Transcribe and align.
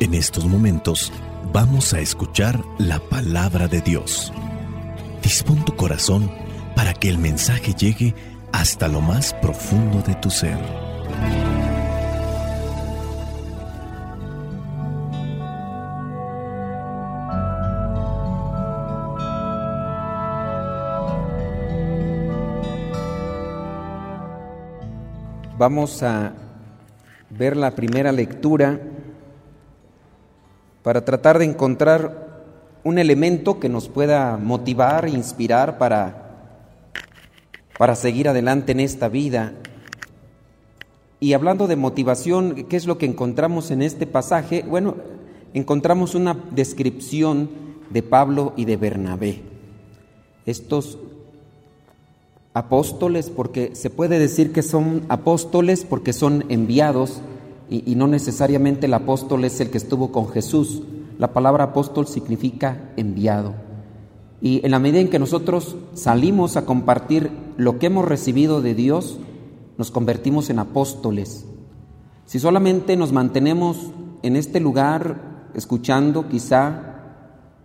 En 0.00 0.14
estos 0.14 0.46
momentos 0.46 1.12
vamos 1.52 1.92
a 1.92 2.00
escuchar 2.00 2.58
la 2.78 2.98
palabra 2.98 3.68
de 3.68 3.82
Dios. 3.82 4.32
Dispón 5.22 5.62
tu 5.66 5.76
corazón 5.76 6.30
para 6.74 6.94
que 6.94 7.10
el 7.10 7.18
mensaje 7.18 7.74
llegue 7.74 8.14
hasta 8.50 8.88
lo 8.88 9.02
más 9.02 9.34
profundo 9.34 10.00
de 10.00 10.14
tu 10.14 10.30
ser. 10.30 10.56
Vamos 25.58 26.02
a 26.02 26.32
ver 27.28 27.54
la 27.54 27.72
primera 27.72 28.12
lectura 28.12 28.80
para 30.82 31.04
tratar 31.04 31.38
de 31.38 31.44
encontrar 31.44 32.30
un 32.84 32.98
elemento 32.98 33.60
que 33.60 33.68
nos 33.68 33.88
pueda 33.88 34.36
motivar, 34.36 35.08
inspirar 35.08 35.78
para, 35.78 36.54
para 37.78 37.94
seguir 37.94 38.28
adelante 38.28 38.72
en 38.72 38.80
esta 38.80 39.08
vida. 39.08 39.52
Y 41.20 41.34
hablando 41.34 41.66
de 41.66 41.76
motivación, 41.76 42.66
¿qué 42.68 42.76
es 42.76 42.86
lo 42.86 42.96
que 42.96 43.06
encontramos 43.06 43.70
en 43.70 43.82
este 43.82 44.06
pasaje? 44.06 44.64
Bueno, 44.66 44.96
encontramos 45.52 46.14
una 46.14 46.36
descripción 46.52 47.50
de 47.90 48.02
Pablo 48.02 48.54
y 48.56 48.64
de 48.64 48.78
Bernabé. 48.78 49.42
Estos 50.46 50.98
apóstoles, 52.54 53.28
porque 53.28 53.74
se 53.74 53.90
puede 53.90 54.18
decir 54.18 54.52
que 54.52 54.62
son 54.62 55.04
apóstoles 55.08 55.84
porque 55.84 56.12
son 56.12 56.46
enviados 56.48 57.20
y, 57.70 57.94
no 57.94 58.08
necesariamente 58.08 58.86
el 58.86 58.94
apóstol 58.94 59.44
es 59.44 59.60
el 59.60 59.70
que 59.70 59.78
estuvo 59.78 60.10
con 60.10 60.28
Jesús. 60.28 60.82
La 61.18 61.32
palabra 61.32 61.64
apóstol 61.64 62.08
significa 62.08 62.90
enviado. 62.96 63.54
Y 64.40 64.60
en 64.64 64.72
la 64.72 64.80
medida 64.80 65.00
en 65.00 65.08
que 65.08 65.20
nosotros 65.20 65.76
salimos 65.94 66.56
a 66.56 66.66
compartir 66.66 67.30
lo 67.56 67.78
que 67.78 67.86
hemos 67.86 68.06
recibido 68.06 68.60
de 68.60 68.74
Dios, 68.74 69.20
nos 69.78 69.92
convertimos 69.92 70.50
en 70.50 70.58
apóstoles. 70.58 71.46
Si 72.24 72.40
solamente 72.40 72.96
nos 72.96 73.12
mantenemos 73.12 73.92
en 74.22 74.34
este 74.34 74.58
lugar, 74.58 75.50
escuchando, 75.54 76.28
quizá 76.28 76.90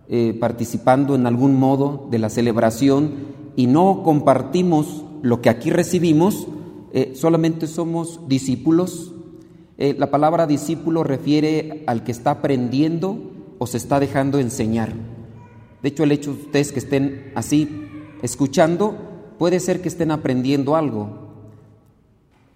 eh, 0.08 0.36
participando 0.38 1.16
en 1.16 1.26
algún 1.26 1.58
modo 1.58 2.06
de 2.12 2.20
la 2.20 2.30
celebración 2.30 3.10
y 3.56 3.66
no 3.66 4.02
compartimos 4.04 5.04
lo 5.22 5.40
que 5.40 5.50
aquí 5.50 5.70
recibimos, 5.70 6.46
eh, 6.92 7.14
solamente 7.16 7.66
somos 7.66 8.20
discípulos 8.28 9.15
eh, 9.78 9.94
la 9.98 10.10
palabra 10.10 10.46
discípulo 10.46 11.04
refiere 11.04 11.84
al 11.86 12.02
que 12.02 12.12
está 12.12 12.30
aprendiendo 12.32 13.18
o 13.58 13.66
se 13.66 13.76
está 13.76 14.00
dejando 14.00 14.38
enseñar. 14.38 14.92
De 15.82 15.88
hecho, 15.88 16.04
el 16.04 16.12
hecho 16.12 16.32
de 16.32 16.42
ustedes 16.42 16.72
que 16.72 16.78
estén 16.78 17.32
así 17.34 17.68
escuchando, 18.22 18.96
puede 19.38 19.60
ser 19.60 19.82
que 19.82 19.88
estén 19.88 20.10
aprendiendo 20.10 20.76
algo, 20.76 21.10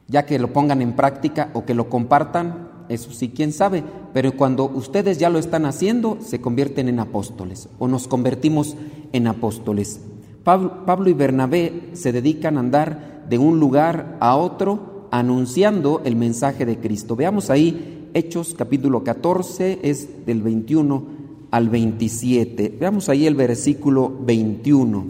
ya 0.08 0.24
que 0.24 0.38
lo 0.38 0.52
pongan 0.52 0.80
en 0.80 0.94
práctica 0.96 1.50
o 1.52 1.64
que 1.64 1.74
lo 1.74 1.88
compartan, 1.90 2.70
eso 2.88 3.12
sí, 3.12 3.28
quién 3.28 3.52
sabe, 3.52 3.84
pero 4.12 4.32
cuando 4.32 4.64
ustedes 4.64 5.18
ya 5.18 5.30
lo 5.30 5.38
están 5.38 5.64
haciendo, 5.64 6.18
se 6.20 6.40
convierten 6.40 6.88
en 6.88 6.98
apóstoles 6.98 7.68
o 7.78 7.86
nos 7.86 8.08
convertimos 8.08 8.76
en 9.12 9.26
apóstoles. 9.26 10.00
Pablo, 10.42 10.84
Pablo 10.86 11.10
y 11.10 11.12
Bernabé 11.12 11.90
se 11.92 12.12
dedican 12.12 12.56
a 12.56 12.60
andar 12.60 13.26
de 13.28 13.38
un 13.38 13.60
lugar 13.60 14.16
a 14.20 14.34
otro 14.34 14.90
anunciando 15.10 16.02
el 16.04 16.16
mensaje 16.16 16.66
de 16.66 16.78
Cristo. 16.78 17.16
Veamos 17.16 17.50
ahí 17.50 18.08
Hechos 18.14 18.54
capítulo 18.56 19.04
14, 19.04 19.80
es 19.82 20.26
del 20.26 20.42
21 20.42 21.04
al 21.50 21.68
27. 21.68 22.76
Veamos 22.78 23.08
ahí 23.08 23.26
el 23.26 23.34
versículo 23.34 24.12
21. 24.22 25.04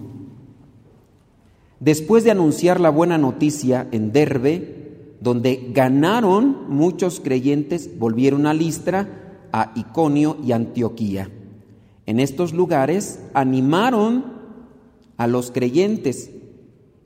Después 1.81 2.25
de 2.25 2.31
anunciar 2.31 2.79
la 2.79 2.91
buena 2.91 3.17
noticia 3.17 3.89
en 3.91 4.13
Derbe, 4.13 5.17
donde 5.21 5.71
ganaron 5.73 6.69
muchos 6.69 7.21
creyentes, 7.21 7.99
volvieron 7.99 8.47
a 8.47 8.55
Listra, 8.55 9.49
a 9.53 9.73
Iconio 9.75 10.37
y 10.45 10.53
Antioquía. 10.53 11.31
En 12.07 12.21
estos 12.21 12.53
lugares 12.53 13.21
animaron 13.35 14.25
a 15.17 15.27
los 15.27 15.51
creyentes 15.51 16.31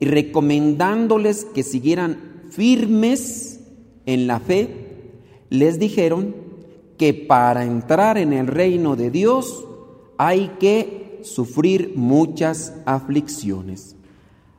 y 0.01 0.07
recomendándoles 0.07 1.45
que 1.45 1.63
siguieran 1.63 2.34
firmes 2.55 3.61
en 4.07 4.27
la 4.27 4.41
fe, 4.41 4.69
les 5.51 5.79
dijeron 5.79 6.35
que 6.99 7.13
para 7.15 7.65
entrar 7.65 8.19
en 8.19 8.33
el 8.33 8.47
reino 8.47 8.97
de 8.97 9.11
Dios 9.11 9.65
hay 10.19 10.53
que 10.61 11.21
sufrir 11.23 11.95
muchas 11.97 12.75
aflicciones. 12.87 13.97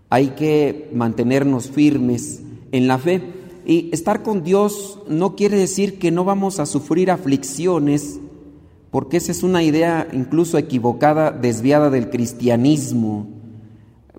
Hay 0.10 0.30
que 0.30 0.90
mantenernos 0.94 1.70
firmes 1.70 2.42
en 2.72 2.88
la 2.88 2.98
fe. 2.98 3.22
Y 3.66 3.90
estar 3.94 4.22
con 4.22 4.44
Dios 4.44 5.00
no 5.08 5.36
quiere 5.36 5.58
decir 5.58 5.98
que 5.98 6.12
no 6.12 6.24
vamos 6.24 6.60
a 6.60 6.66
sufrir 6.66 7.10
aflicciones, 7.10 8.20
porque 8.92 9.18
esa 9.18 9.32
es 9.32 9.42
una 9.44 9.64
idea 9.64 10.08
incluso 10.14 10.58
equivocada, 10.58 11.32
desviada 11.32 11.90
del 11.90 12.10
cristianismo. 12.10 13.35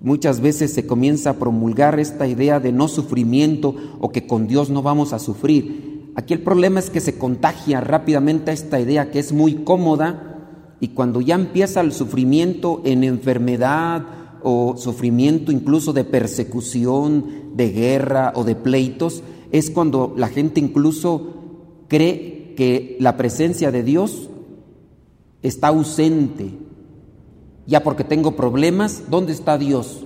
Muchas 0.01 0.41
veces 0.41 0.73
se 0.73 0.85
comienza 0.85 1.31
a 1.31 1.39
promulgar 1.39 1.99
esta 1.99 2.27
idea 2.27 2.59
de 2.59 2.71
no 2.71 2.87
sufrimiento 2.87 3.75
o 3.99 4.09
que 4.09 4.27
con 4.27 4.47
Dios 4.47 4.69
no 4.69 4.83
vamos 4.83 5.13
a 5.13 5.19
sufrir. 5.19 6.11
Aquí 6.15 6.33
el 6.33 6.41
problema 6.41 6.79
es 6.79 6.89
que 6.89 6.99
se 6.99 7.17
contagia 7.17 7.81
rápidamente 7.81 8.51
esta 8.51 8.79
idea 8.79 9.11
que 9.11 9.19
es 9.19 9.33
muy 9.33 9.63
cómoda 9.63 10.37
y 10.79 10.89
cuando 10.89 11.21
ya 11.21 11.35
empieza 11.35 11.81
el 11.81 11.91
sufrimiento 11.91 12.81
en 12.85 13.03
enfermedad 13.03 14.05
o 14.43 14.75
sufrimiento 14.77 15.51
incluso 15.51 15.93
de 15.93 16.03
persecución, 16.03 17.55
de 17.55 17.71
guerra 17.71 18.33
o 18.35 18.43
de 18.43 18.55
pleitos, 18.55 19.23
es 19.51 19.71
cuando 19.71 20.13
la 20.15 20.27
gente 20.27 20.59
incluso 20.59 21.33
cree 21.87 22.53
que 22.55 22.97
la 22.99 23.17
presencia 23.17 23.71
de 23.71 23.83
Dios 23.83 24.29
está 25.41 25.69
ausente 25.69 26.51
ya 27.67 27.83
porque 27.83 28.03
tengo 28.03 28.35
problemas, 28.35 29.03
¿dónde 29.09 29.33
está 29.33 29.57
Dios? 29.57 30.05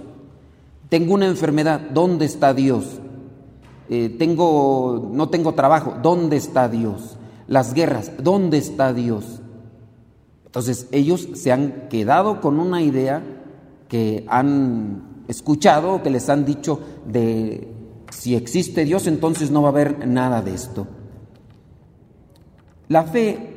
Tengo 0.89 1.13
una 1.13 1.27
enfermedad, 1.27 1.79
¿dónde 1.79 2.25
está 2.25 2.53
Dios? 2.53 2.99
Eh, 3.87 4.09
tengo, 4.17 5.09
no 5.13 5.29
tengo 5.29 5.53
trabajo, 5.53 5.95
¿dónde 6.01 6.37
está 6.37 6.67
Dios? 6.67 7.17
Las 7.47 7.73
guerras, 7.73 8.11
¿dónde 8.21 8.57
está 8.57 8.93
Dios? 8.93 9.41
Entonces 10.45 10.87
ellos 10.91 11.29
se 11.35 11.51
han 11.51 11.87
quedado 11.89 12.41
con 12.41 12.59
una 12.59 12.81
idea 12.81 13.23
que 13.87 14.25
han 14.27 15.23
escuchado, 15.27 16.01
que 16.01 16.09
les 16.09 16.29
han 16.29 16.43
dicho 16.43 16.79
de 17.05 17.71
si 18.09 18.35
existe 18.35 18.83
Dios, 18.83 19.07
entonces 19.07 19.51
no 19.51 19.61
va 19.61 19.69
a 19.69 19.71
haber 19.71 20.07
nada 20.07 20.41
de 20.41 20.53
esto. 20.53 20.87
La 22.89 23.03
fe 23.03 23.50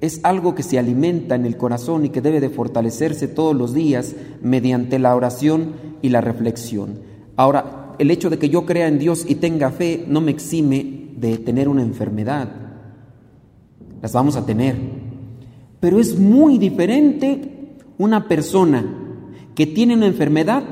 es 0.00 0.20
algo 0.24 0.54
que 0.54 0.62
se 0.62 0.78
alimenta 0.78 1.34
en 1.34 1.46
el 1.46 1.56
corazón 1.56 2.04
y 2.04 2.10
que 2.10 2.20
debe 2.20 2.40
de 2.40 2.50
fortalecerse 2.50 3.28
todos 3.28 3.56
los 3.56 3.72
días 3.72 4.14
mediante 4.42 4.98
la 4.98 5.14
oración 5.14 5.74
y 6.02 6.10
la 6.10 6.20
reflexión. 6.20 7.00
Ahora, 7.36 7.94
el 7.98 8.10
hecho 8.10 8.28
de 8.28 8.38
que 8.38 8.50
yo 8.50 8.66
crea 8.66 8.88
en 8.88 8.98
Dios 8.98 9.24
y 9.26 9.36
tenga 9.36 9.70
fe 9.70 10.04
no 10.06 10.20
me 10.20 10.30
exime 10.30 11.10
de 11.16 11.38
tener 11.38 11.68
una 11.68 11.82
enfermedad. 11.82 12.48
Las 14.02 14.12
vamos 14.12 14.36
a 14.36 14.44
tener. 14.44 14.76
Pero 15.80 15.98
es 15.98 16.18
muy 16.18 16.58
diferente 16.58 17.76
una 17.98 18.28
persona 18.28 18.84
que 19.54 19.66
tiene 19.66 19.94
una 19.94 20.06
enfermedad 20.06 20.62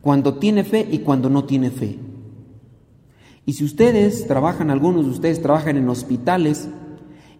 cuando 0.00 0.38
tiene 0.38 0.64
fe 0.64 0.86
y 0.90 0.98
cuando 0.98 1.28
no 1.28 1.44
tiene 1.44 1.70
fe. 1.70 1.98
Y 3.44 3.54
si 3.54 3.64
ustedes 3.64 4.26
trabajan, 4.28 4.70
algunos 4.70 5.04
de 5.04 5.10
ustedes 5.10 5.42
trabajan 5.42 5.76
en 5.76 5.88
hospitales, 5.88 6.68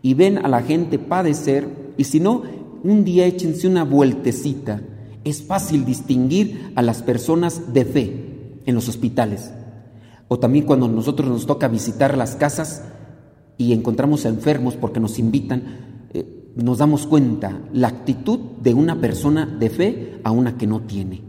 y 0.03 0.15
ven 0.15 0.39
a 0.39 0.49
la 0.49 0.63
gente 0.63 0.99
padecer, 0.99 1.95
y 1.97 2.05
si 2.05 2.21
no, 2.21 2.43
un 2.83 3.05
día 3.05 3.27
échense 3.27 3.69
una 3.69 3.85
vueltecita. 3.85 4.81
Es 5.25 5.43
fácil 5.43 5.85
distinguir 5.85 6.73
a 6.75 6.83
las 6.83 7.03
personas 7.03 7.75
de 7.75 7.85
fe 7.85 8.61
en 8.65 8.75
los 8.75 8.89
hospitales. 8.89 9.53
O 10.29 10.39
también 10.39 10.65
cuando 10.65 10.89
nosotros 10.89 11.29
nos 11.29 11.47
toca 11.47 11.69
visitar 11.69 12.17
las 12.17 12.37
casas 12.37 12.85
y 13.59 13.73
encontramos 13.73 14.25
enfermos 14.25 14.77
porque 14.77 15.01
nos 15.01 15.19
invitan, 15.19 16.07
eh, 16.15 16.53
nos 16.57 16.79
damos 16.79 17.07
cuenta 17.07 17.61
la 17.73 17.89
actitud 17.89 18.39
de 18.63 18.73
una 18.73 19.01
persona 19.01 19.45
de 19.45 19.71
fe 19.71 20.21
a 20.25 20.31
una 20.31 20.57
que 20.57 20.67
no 20.67 20.81
tiene. 20.83 21.23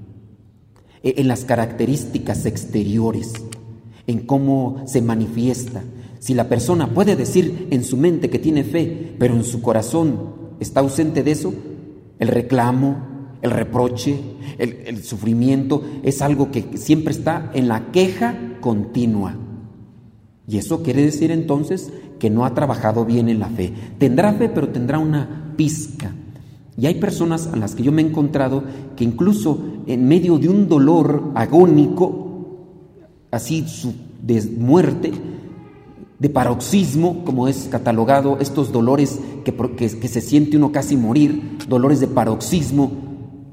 E, 1.04 1.16
en 1.18 1.28
las 1.28 1.46
características 1.46 2.46
exteriores, 2.46 3.34
en 4.08 4.20
cómo 4.26 4.84
se 4.86 5.02
manifiesta, 5.02 5.84
si 6.22 6.36
la 6.36 6.48
persona 6.48 6.94
puede 6.94 7.16
decir 7.16 7.68
en 7.72 7.84
su 7.84 7.98
mente 7.98 8.30
que 8.30 8.38
tiene 8.38 8.64
fe, 8.64 9.16
pero 9.18 9.34
en 9.34 9.44
su 9.44 9.60
corazón 9.60 10.36
está 10.60 10.82
ausente 10.82 11.24
de 11.24 11.32
eso, 11.32 11.52
el 12.20 12.28
reclamo, 12.28 12.96
el 13.42 13.50
reproche, 13.50 14.20
el, 14.60 15.04
sufrimiento 15.04 15.82
es 16.04 16.22
algo 16.22 16.52
que 16.52 16.78
siempre 16.78 17.12
está 17.12 17.50
en 17.56 17.68
la 17.68 17.92
queja 17.92 18.38
continua. 18.62 19.36
Y 20.48 20.60
eso 20.60 20.84
quiere 20.84 21.02
decir 21.02 21.32
entonces 21.32 21.92
que 22.20 22.30
no 22.30 22.46
ha 22.46 22.54
trabajado 22.54 23.04
bien 23.04 23.28
en 23.28 23.40
la 23.40 23.50
fe. 23.50 23.74
Tendrá 23.98 24.34
fe, 24.34 24.48
pero 24.48 24.70
tendrá 24.70 25.00
una 25.00 25.56
pizca. 25.58 26.14
Y 26.78 26.86
hay 26.86 27.00
personas 27.00 27.48
a 27.48 27.56
las 27.56 27.74
que 27.74 27.82
yo 27.82 27.92
me 27.92 28.04
he 28.04 28.06
encontrado 28.06 28.64
que 28.96 29.04
incluso 29.04 29.60
en 29.88 30.08
medio 30.08 30.38
de 30.38 30.50
un 30.50 30.70
dolor 30.70 31.32
agónico, 31.34 32.68
así 33.32 33.66
de 34.22 34.40
muerte, 34.60 35.12
de 36.22 36.30
paroxismo, 36.30 37.26
como 37.26 37.48
es 37.48 37.68
catalogado, 37.72 38.38
estos 38.40 38.72
dolores 38.72 39.20
que, 39.44 39.56
que, 39.76 40.08
se 40.08 40.22
siente 40.22 40.56
uno 40.56 40.72
casi 40.72 40.96
morir, 40.96 41.58
dolores 41.68 42.00
de 42.00 42.06
paroxismo, 42.06 42.92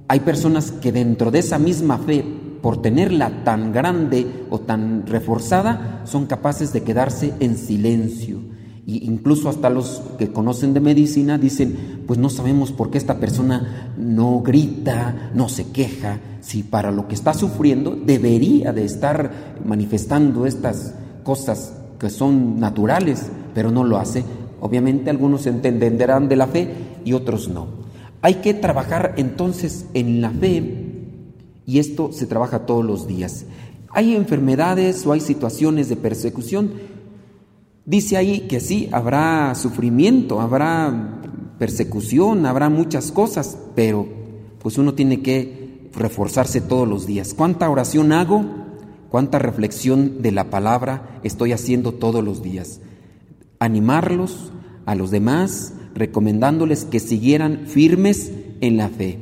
hay 0.06 0.20
personas 0.20 0.70
que 0.70 0.92
dentro 0.92 1.30
de 1.30 1.38
esa 1.38 1.58
misma 1.58 1.96
fe, 1.96 2.22
por 2.60 2.82
tenerla 2.82 3.42
tan 3.42 3.72
grande 3.72 4.44
o 4.50 4.58
tan 4.60 5.06
reforzada, 5.06 6.02
son 6.04 6.26
capaces 6.26 6.74
de 6.74 6.82
quedarse 6.82 7.32
en 7.40 7.56
silencio. 7.56 8.40
Y 8.84 9.06
incluso 9.06 9.48
hasta 9.48 9.70
los 9.70 10.02
que 10.18 10.30
conocen 10.30 10.74
de 10.74 10.80
medicina 10.80 11.38
dicen, 11.38 12.02
pues 12.06 12.18
no 12.18 12.28
sabemos 12.28 12.70
por 12.72 12.90
qué 12.90 12.98
esta 12.98 13.18
persona 13.18 13.94
no 13.96 14.42
grita, 14.42 15.30
no 15.32 15.48
se 15.48 15.68
queja, 15.70 16.20
si 16.42 16.64
para 16.64 16.90
lo 16.90 17.08
que 17.08 17.14
está 17.14 17.32
sufriendo 17.32 17.96
debería 17.96 18.74
de 18.74 18.84
estar 18.84 19.56
manifestando 19.64 20.44
estas 20.44 20.94
cosas 21.22 21.77
que 21.98 22.10
son 22.10 22.60
naturales, 22.60 23.26
pero 23.54 23.70
no 23.70 23.84
lo 23.84 23.98
hace. 23.98 24.24
Obviamente 24.60 25.10
algunos 25.10 25.46
entenderán 25.46 26.28
de 26.28 26.36
la 26.36 26.46
fe 26.46 26.72
y 27.04 27.12
otros 27.12 27.48
no. 27.48 27.66
Hay 28.22 28.34
que 28.36 28.54
trabajar 28.54 29.14
entonces 29.16 29.86
en 29.94 30.20
la 30.20 30.30
fe 30.30 30.88
y 31.66 31.78
esto 31.78 32.12
se 32.12 32.26
trabaja 32.26 32.66
todos 32.66 32.84
los 32.84 33.06
días. 33.06 33.44
Hay 33.90 34.14
enfermedades 34.14 35.06
o 35.06 35.12
hay 35.12 35.20
situaciones 35.20 35.88
de 35.88 35.96
persecución. 35.96 36.72
Dice 37.84 38.16
ahí 38.16 38.40
que 38.48 38.60
sí, 38.60 38.88
habrá 38.92 39.54
sufrimiento, 39.54 40.40
habrá 40.40 41.20
persecución, 41.58 42.46
habrá 42.46 42.68
muchas 42.68 43.12
cosas, 43.12 43.58
pero 43.74 44.06
pues 44.60 44.78
uno 44.78 44.94
tiene 44.94 45.22
que 45.22 45.88
reforzarse 45.94 46.60
todos 46.60 46.86
los 46.86 47.06
días. 47.06 47.34
¿Cuánta 47.34 47.70
oración 47.70 48.12
hago? 48.12 48.67
Cuánta 49.10 49.38
reflexión 49.38 50.22
de 50.22 50.32
la 50.32 50.50
palabra 50.50 51.20
estoy 51.22 51.52
haciendo 51.52 51.92
todos 51.92 52.24
los 52.24 52.42
días. 52.42 52.80
Animarlos 53.58 54.52
a 54.86 54.94
los 54.94 55.10
demás, 55.10 55.74
recomendándoles 55.94 56.84
que 56.84 57.00
siguieran 57.00 57.66
firmes 57.66 58.32
en 58.60 58.76
la 58.76 58.88
fe. 58.88 59.18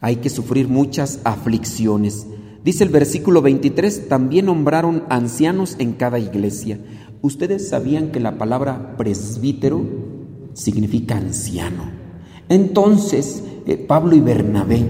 Hay 0.00 0.16
que 0.16 0.30
sufrir 0.30 0.68
muchas 0.68 1.20
aflicciones. 1.24 2.26
Dice 2.64 2.84
el 2.84 2.90
versículo 2.90 3.42
23, 3.42 4.08
también 4.08 4.46
nombraron 4.46 5.04
ancianos 5.08 5.76
en 5.78 5.92
cada 5.92 6.18
iglesia. 6.18 6.80
¿Ustedes 7.22 7.68
sabían 7.68 8.10
que 8.10 8.20
la 8.20 8.38
palabra 8.38 8.96
presbítero 8.96 9.84
significa 10.54 11.16
anciano? 11.16 11.84
Entonces, 12.48 13.44
eh, 13.66 13.76
Pablo 13.76 14.16
y 14.16 14.20
Bernabé, 14.20 14.84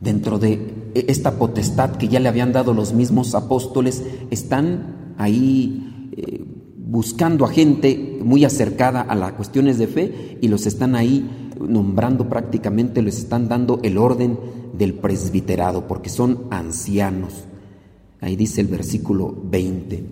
dentro 0.00 0.38
de 0.38 0.79
esta 0.94 1.38
potestad 1.38 1.96
que 1.96 2.08
ya 2.08 2.20
le 2.20 2.28
habían 2.28 2.52
dado 2.52 2.74
los 2.74 2.92
mismos 2.92 3.34
apóstoles, 3.34 4.02
están 4.30 5.14
ahí 5.18 6.10
eh, 6.16 6.44
buscando 6.76 7.44
a 7.44 7.48
gente 7.48 8.18
muy 8.22 8.44
acercada 8.44 9.00
a 9.00 9.14
las 9.14 9.32
cuestiones 9.32 9.78
de 9.78 9.86
fe 9.86 10.38
y 10.40 10.48
los 10.48 10.66
están 10.66 10.96
ahí 10.96 11.28
nombrando 11.60 12.28
prácticamente, 12.28 13.02
les 13.02 13.18
están 13.18 13.48
dando 13.48 13.80
el 13.82 13.98
orden 13.98 14.38
del 14.76 14.94
presbiterado, 14.94 15.86
porque 15.86 16.08
son 16.08 16.46
ancianos. 16.50 17.44
Ahí 18.20 18.36
dice 18.36 18.60
el 18.60 18.66
versículo 18.66 19.34
20. 19.50 20.04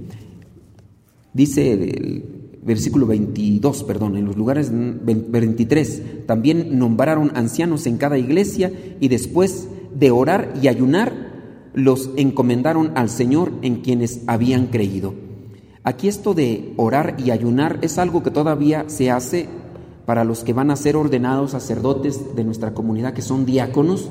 Dice 1.32 1.72
el 1.72 2.24
versículo 2.62 3.06
22, 3.06 3.84
perdón, 3.84 4.16
en 4.16 4.24
los 4.24 4.36
lugares 4.36 4.70
23, 4.72 6.26
también 6.26 6.78
nombraron 6.78 7.32
ancianos 7.34 7.86
en 7.86 7.96
cada 7.96 8.19
iglesia 8.19 8.72
y 9.00 9.08
después 9.08 9.69
de 9.94 10.11
orar 10.11 10.55
y 10.62 10.69
ayunar, 10.69 11.12
los 11.75 12.11
encomendaron 12.17 12.93
al 12.96 13.08
Señor 13.11 13.52
en 13.62 13.82
quienes 13.82 14.23
habían 14.26 14.67
creído. 14.67 15.14
Aquí 15.85 16.08
esto 16.08 16.35
de 16.35 16.75
orar 16.76 17.17
y 17.19 17.31
ayunar 17.31 17.79
es 17.82 17.99
algo 17.99 18.23
que 18.23 18.31
todavía 18.31 18.85
se 18.88 19.11
hace 19.11 19.49
para 20.05 20.25
los 20.25 20.43
que 20.43 20.52
van 20.52 20.70
a 20.70 20.76
ser 20.76 20.96
ordenados 20.96 21.50
sacerdotes 21.50 22.35
de 22.35 22.44
nuestra 22.44 22.75
comunidad, 22.75 23.12
que 23.12 23.23
son 23.23 23.44
diáconos, 23.44 24.11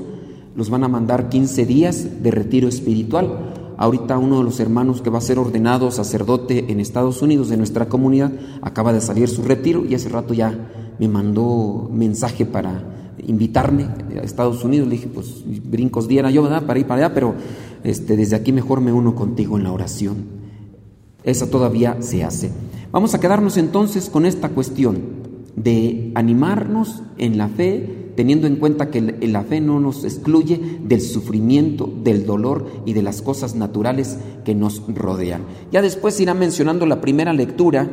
los 0.56 0.69
van 0.69 0.83
a 0.83 0.88
mandar 0.88 1.29
15 1.29 1.65
días 1.65 2.23
de 2.23 2.31
retiro 2.31 2.68
espiritual. 2.68 3.53
Ahorita 3.77 4.18
uno 4.18 4.39
de 4.39 4.44
los 4.44 4.59
hermanos 4.59 5.01
que 5.01 5.09
va 5.09 5.19
a 5.19 5.21
ser 5.21 5.38
ordenado 5.38 5.91
sacerdote 5.91 6.71
en 6.71 6.80
Estados 6.80 7.21
Unidos 7.21 7.50
de 7.50 7.57
nuestra 7.57 7.89
comunidad 7.89 8.31
acaba 8.62 8.91
de 8.91 9.01
salir 9.01 9.27
su 9.27 9.44
retiro 9.44 9.85
y 9.85 9.94
hace 9.94 10.09
rato 10.09 10.33
ya 10.33 10.95
me 10.97 11.07
mandó 11.07 11.89
mensaje 11.91 12.45
para 12.45 13.06
invitarme 13.25 13.83
a 13.83 14.23
Estados 14.23 14.63
Unidos. 14.63 14.87
Le 14.87 14.95
dije, 14.95 15.07
pues 15.07 15.43
brincos 15.45 16.07
diera 16.07 16.29
yo, 16.29 16.43
¿verdad? 16.43 16.65
Para 16.65 16.79
ir 16.79 16.85
para 16.85 17.05
allá, 17.05 17.13
pero 17.13 17.35
este, 17.83 18.15
desde 18.15 18.35
aquí 18.35 18.51
mejor 18.51 18.81
me 18.81 18.91
uno 18.91 19.15
contigo 19.15 19.57
en 19.57 19.63
la 19.63 19.71
oración. 19.71 20.37
Esa 21.23 21.49
todavía 21.49 21.97
se 22.01 22.23
hace. 22.23 22.51
Vamos 22.91 23.13
a 23.13 23.19
quedarnos 23.19 23.57
entonces 23.57 24.09
con 24.09 24.25
esta 24.25 24.49
cuestión 24.49 25.27
de 25.55 26.11
animarnos 26.15 27.03
en 27.17 27.37
la 27.37 27.49
fe, 27.49 28.11
teniendo 28.15 28.47
en 28.47 28.55
cuenta 28.55 28.89
que 28.89 29.01
la 29.01 29.43
fe 29.43 29.59
no 29.59 29.79
nos 29.79 30.03
excluye 30.03 30.79
del 30.83 31.01
sufrimiento, 31.01 31.91
del 32.03 32.25
dolor 32.25 32.67
y 32.85 32.93
de 32.93 33.01
las 33.01 33.21
cosas 33.21 33.55
naturales 33.55 34.17
que 34.45 34.55
nos 34.55 34.81
rodean. 34.87 35.41
Ya 35.71 35.81
después 35.81 36.19
irá 36.19 36.33
mencionando 36.33 36.85
la 36.85 37.01
primera 37.01 37.33
lectura 37.33 37.89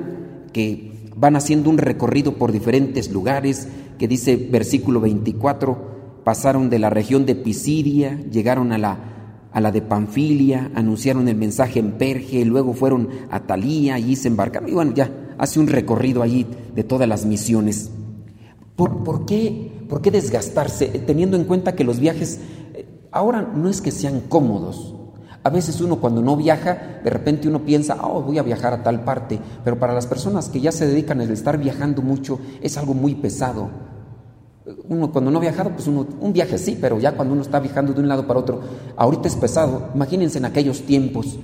que 0.53 0.94
van 1.17 1.37
haciendo 1.37 1.71
un 1.71 1.79
recorrido 1.79 2.35
por 2.35 2.53
diferentes 2.53 3.11
lugares, 3.11 3.69
que 3.99 4.09
dice 4.09 4.37
versículo 4.37 5.01
24, 5.01 6.23
pasaron 6.25 6.71
de 6.71 6.79
la 6.79 6.91
región 6.91 7.27
de 7.27 7.35
Pisidia, 7.35 8.21
llegaron 8.31 8.73
a 8.73 8.79
la, 8.79 9.49
a 9.53 9.61
la 9.61 9.71
de 9.71 9.83
Panfilia, 9.83 10.71
anunciaron 10.75 11.29
el 11.29 11.37
mensaje 11.37 11.79
en 11.79 11.93
Perge, 11.93 12.45
luego 12.45 12.73
fueron 12.73 13.09
a 13.31 13.41
Talía, 13.41 13.95
allí 13.95 14.17
se 14.17 14.29
embarcaron, 14.29 14.69
y 14.69 14.73
bueno, 14.73 14.93
ya 14.95 15.11
hace 15.39 15.61
un 15.61 15.69
recorrido 15.69 16.23
allí 16.23 16.47
de 16.75 16.85
todas 16.85 17.09
las 17.09 17.27
misiones. 17.27 17.91
¿Por, 18.77 19.25
qué, 19.25 19.71
¿Por 19.89 20.03
qué 20.03 20.11
desgastarse 20.11 20.87
teniendo 21.07 21.37
en 21.37 21.45
cuenta 21.45 21.77
que 21.77 21.85
los 21.85 22.01
viajes 22.01 22.41
eh, 22.75 22.87
ahora 23.13 23.43
no 23.55 23.69
es 23.69 23.81
que 23.81 23.93
sean 23.93 24.21
cómodos? 24.29 24.97
A 25.45 25.51
veces 25.51 25.79
uno 25.83 25.97
cuando 25.97 26.23
no 26.23 26.37
viaja, 26.37 27.01
de 27.05 27.11
repente 27.11 27.49
uno 27.49 27.61
piensa, 27.61 27.99
oh, 28.03 28.23
voy 28.23 28.39
a 28.39 28.43
viajar 28.43 28.73
a 28.73 28.83
tal 28.83 29.05
parte, 29.05 29.39
pero 29.63 29.79
para 29.79 29.93
las 29.93 30.07
personas 30.07 30.49
que 30.49 30.59
ya 30.59 30.73
se 30.73 30.87
dedican 30.87 31.21
a 31.21 31.25
estar 31.25 31.59
viajando 31.59 32.01
mucho 32.01 32.41
es 32.63 32.79
algo 32.79 32.95
muy 32.95 33.15
pesado. 33.15 33.69
Uno 34.89 35.13
cuando 35.13 35.31
no 35.31 35.37
ha 35.37 35.43
viajado, 35.43 35.69
pues 35.73 35.87
uno, 35.87 36.07
un 36.19 36.33
viaje 36.33 36.57
sí, 36.57 36.79
pero 36.81 36.99
ya 36.99 37.13
cuando 37.13 37.35
uno 37.35 37.43
está 37.43 37.61
viajando 37.61 37.93
de 37.93 38.01
un 38.01 38.09
lado 38.09 38.27
para 38.27 38.41
otro, 38.41 38.63
ahorita 38.97 39.29
es 39.29 39.37
pesado. 39.37 39.91
Imagínense 39.95 40.39
en 40.39 40.47
aquellos 40.47 40.81
tiempos, 40.85 41.39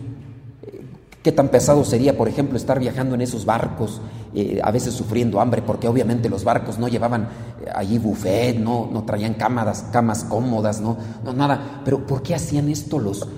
eh, 0.63 0.81
qué 1.23 1.31
tan 1.31 1.49
pesado 1.49 1.85
sería, 1.85 2.17
por 2.17 2.27
ejemplo, 2.27 2.57
estar 2.57 2.79
viajando 2.79 3.15
en 3.17 3.21
esos 3.21 3.45
barcos, 3.45 4.01
eh, 4.35 4.61
a 4.65 4.71
veces 4.71 4.95
sufriendo 4.95 5.43
hambre, 5.43 5.61
porque 5.61 5.89
obviamente 5.89 6.31
los 6.31 6.43
barcos 6.43 6.79
no 6.79 6.89
llevaban 6.89 7.25
eh, 7.25 7.69
allí 7.75 7.99
buffet, 7.99 8.57
no, 8.57 8.89
no 8.91 9.05
traían 9.05 9.35
camas, 9.35 9.85
camas 9.93 10.25
cómodas, 10.25 10.81
no, 10.81 10.97
no, 11.23 11.35
nada. 11.35 11.83
Pero 11.85 12.07
¿por 12.07 12.23
qué 12.23 12.35
hacían 12.35 12.71
esto 12.71 12.99
los, 12.99 13.29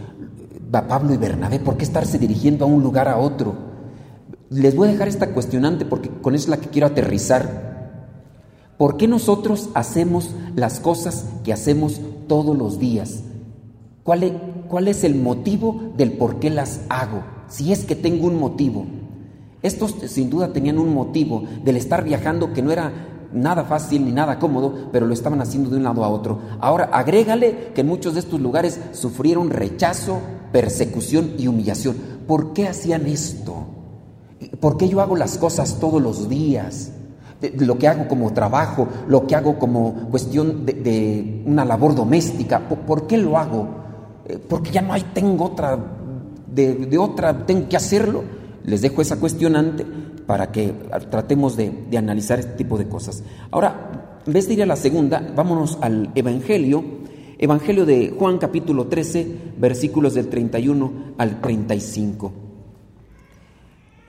Pablo 0.73 1.12
y 1.12 1.19
Bernabé? 1.19 1.61
¿Por 1.61 1.76
qué 1.76 1.85
estarse 1.85 2.19
dirigiendo 2.19 2.64
a 2.64 2.69
un 2.69 2.83
lugar 2.83 3.09
a 3.09 3.19
otro? 3.19 3.55
Les 4.49 4.75
voy 4.75 4.88
a 4.88 4.93
dejar 4.93 5.09
esta 5.09 5.31
cuestionante 5.33 5.85
porque 5.85 6.09
con 6.09 6.35
eso 6.35 6.45
es 6.45 6.49
la 6.49 6.57
que 6.57 6.71
quiero 6.71 6.87
aterrizar. 6.87 7.73
¿Por 8.79 8.97
qué 8.97 9.07
nosotros 9.07 9.69
hacemos 9.75 10.31
las 10.57 10.81
cosas 10.81 11.26
que 11.45 11.52
hacemos 11.52 12.00
todos 12.26 12.57
los 12.57 12.79
días? 12.79 13.23
¿Cuál 14.02 14.23
es, 14.25 14.33
¿Cuál 14.69 14.88
es, 14.88 15.05
el 15.05 15.14
motivo 15.14 15.93
del 15.97 16.12
por 16.12 16.38
qué 16.41 16.50
las 16.50 16.81
hago? 16.88 17.23
Si 17.49 17.73
es 17.73 17.85
que 17.85 17.95
tengo 17.95 18.26
un 18.26 18.38
motivo. 18.38 18.87
Estos 19.62 19.95
sin 20.07 20.31
duda 20.31 20.52
tenían 20.52 20.79
un 20.79 20.93
motivo 20.93 21.45
del 21.64 21.76
estar 21.76 22.02
viajando 22.02 22.52
que 22.52 22.62
no 22.62 22.73
era 22.73 22.93
nada 23.33 23.65
fácil 23.65 24.05
ni 24.05 24.12
nada 24.12 24.39
cómodo, 24.39 24.89
pero 24.93 25.07
lo 25.07 25.15
estaban 25.15 25.41
haciendo 25.41 25.71
de 25.71 25.77
un 25.77 25.85
lado 25.85 26.05
a 26.05 26.09
otro. 26.09 26.39
Ahora, 26.61 26.91
agrégale 26.93 27.73
que 27.75 27.85
muchos 27.85 28.15
de 28.15 28.21
estos 28.21 28.41
lugares 28.41 28.81
sufrieron 28.93 29.51
rechazo, 29.51 30.19
persecución 30.53 31.33
y 31.39 31.47
humillación. 31.49 31.97
¿Por 32.27 32.53
qué 32.53 32.69
hacían 32.69 33.07
esto? 33.07 33.67
¿Por 34.61 34.77
qué 34.77 34.89
yo 34.89 35.01
hago 35.01 35.17
las 35.17 35.39
cosas 35.39 35.79
todos 35.81 36.01
los 36.01 36.29
días? 36.29 36.93
Lo 37.59 37.77
que 37.79 37.89
hago 37.89 38.07
como 38.07 38.33
trabajo, 38.33 38.87
lo 39.09 39.27
que 39.27 39.35
hago 39.35 39.59
como 39.59 40.09
cuestión 40.11 40.65
de, 40.65 41.43
una 41.47 41.65
labor 41.65 41.95
doméstica. 41.95 42.61
¿Por, 42.61 43.07
qué 43.07 43.19
lo 43.19 43.37
hago? 43.37 43.67
Eh, 44.27 44.39
porque 44.49 44.71
ya 44.71 44.83
no 44.83 44.93
hay, 44.93 45.03
tengo 45.12 45.47
otra, 45.47 45.77
de, 46.47 46.75
de 46.75 46.99
otra, 46.99 47.45
tengo 47.45 47.69
que 47.69 47.77
hacerlo. 47.77 48.23
Les 48.65 48.81
dejo 48.81 49.03
esa 49.03 49.19
cuestionante 49.19 49.85
para 50.26 50.52
que 50.52 50.73
tratemos 51.11 51.57
de, 51.57 51.73
analizar 51.97 52.38
este 52.38 52.52
tipo 52.52 52.79
de 52.79 52.88
cosas. 52.88 53.23
Ahora, 53.50 54.21
en 54.26 54.33
vez 54.33 54.49
de 54.49 54.55
ir 54.55 54.62
a 54.62 54.67
la 54.67 54.76
segunda, 54.76 55.33
vámonos 55.35 55.79
al 55.81 56.11
Evangelio, 56.14 56.85
Evangelio 57.38 57.85
de 57.85 58.14
Juan 58.17 58.38
capítulo 58.38 58.87
13, 58.87 59.55
versículos 59.59 60.14
del 60.14 60.29
31 60.29 61.14
al 61.19 61.41
35. 61.41 62.33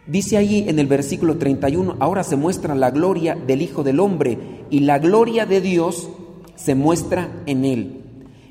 Dice 0.05 0.37
ahí 0.37 0.65
en 0.67 0.79
el 0.79 0.87
versículo 0.87 1.37
31, 1.37 1.95
ahora 1.99 2.23
se 2.23 2.35
muestra 2.35 2.75
la 2.75 2.91
gloria 2.91 3.35
del 3.35 3.61
Hijo 3.61 3.83
del 3.83 3.99
Hombre 3.99 4.65
y 4.69 4.81
la 4.81 4.99
gloria 4.99 5.45
de 5.45 5.61
Dios 5.61 6.09
se 6.55 6.75
muestra 6.75 7.43
en 7.45 7.65
él. 7.65 8.01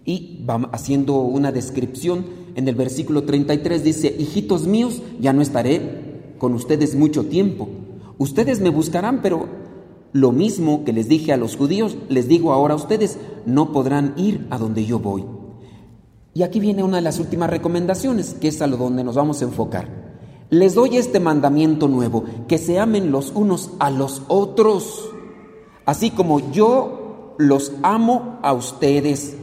Y 0.05 0.45
va 0.45 0.69
haciendo 0.73 1.21
una 1.21 1.53
descripción 1.53 2.25
en 2.57 2.67
el 2.67 2.75
versículo 2.75 3.23
33, 3.23 3.85
dice, 3.85 4.15
hijitos 4.19 4.67
míos, 4.67 5.03
ya 5.21 5.33
no 5.33 5.43
estaré 5.43 6.12
con 6.43 6.55
ustedes 6.55 6.97
mucho 6.97 7.27
tiempo. 7.27 7.69
Ustedes 8.19 8.61
me 8.61 8.69
buscarán, 8.69 9.23
pero 9.23 9.47
lo 10.13 10.33
mismo 10.33 10.83
que 10.83 10.93
les 10.93 11.09
dije 11.09 11.33
a 11.33 11.37
los 11.37 11.55
judíos, 11.55 11.97
les 12.09 12.27
digo 12.27 12.53
ahora 12.53 12.75
a 12.75 12.77
ustedes, 12.77 13.17
no 13.47 13.71
podrán 13.71 14.13
ir 14.17 14.49
a 14.51 14.59
donde 14.59 14.85
yo 14.85 14.99
voy. 14.99 15.25
Y 16.35 16.43
aquí 16.43 16.59
viene 16.59 16.83
una 16.83 16.97
de 16.97 17.05
las 17.05 17.21
últimas 17.21 17.49
recomendaciones, 17.49 18.35
que 18.35 18.49
es 18.49 18.61
a 18.61 18.67
lo 18.67 18.77
donde 18.77 19.05
nos 19.05 19.15
vamos 19.15 19.41
a 19.41 19.45
enfocar. 19.45 19.87
Les 20.51 20.75
doy 20.75 20.97
este 20.97 21.21
mandamiento 21.21 21.87
nuevo, 21.87 22.25
que 22.49 22.59
se 22.59 22.81
amen 22.81 23.13
los 23.13 23.31
unos 23.37 23.71
a 23.79 23.93
los 23.93 24.23
otros, 24.27 25.11
así 25.87 26.11
como 26.11 26.51
yo 26.51 27.37
los 27.39 27.71
amo 27.85 28.41
a 28.43 28.53
ustedes. 28.53 29.37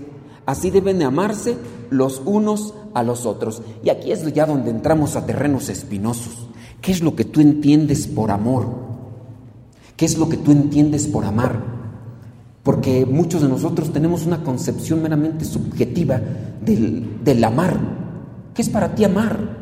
Así 0.45 0.69
deben 0.69 0.99
de 0.99 1.05
amarse 1.05 1.55
los 1.91 2.21
unos 2.25 2.73
a 2.93 3.03
los 3.03 3.25
otros. 3.25 3.61
Y 3.85 3.89
aquí 3.89 4.11
es 4.11 4.33
ya 4.33 4.45
donde 4.45 4.69
entramos 4.69 5.15
a 5.15 5.25
terrenos 5.25 5.69
espinosos. 5.69 6.48
¿Qué 6.81 6.91
es 6.91 7.01
lo 7.01 7.15
que 7.15 7.25
tú 7.25 7.41
entiendes 7.41 8.07
por 8.07 8.31
amor? 8.31 8.67
¿Qué 9.97 10.05
es 10.05 10.17
lo 10.17 10.29
que 10.29 10.37
tú 10.37 10.51
entiendes 10.51 11.07
por 11.07 11.25
amar? 11.25 11.61
Porque 12.63 13.05
muchos 13.05 13.41
de 13.41 13.49
nosotros 13.49 13.91
tenemos 13.91 14.25
una 14.25 14.43
concepción 14.43 15.01
meramente 15.01 15.43
subjetiva 15.45 16.21
del, 16.63 17.19
del 17.23 17.43
amar. 17.43 17.79
¿Qué 18.53 18.61
es 18.61 18.69
para 18.69 18.95
ti 18.95 19.03
amar? 19.03 19.57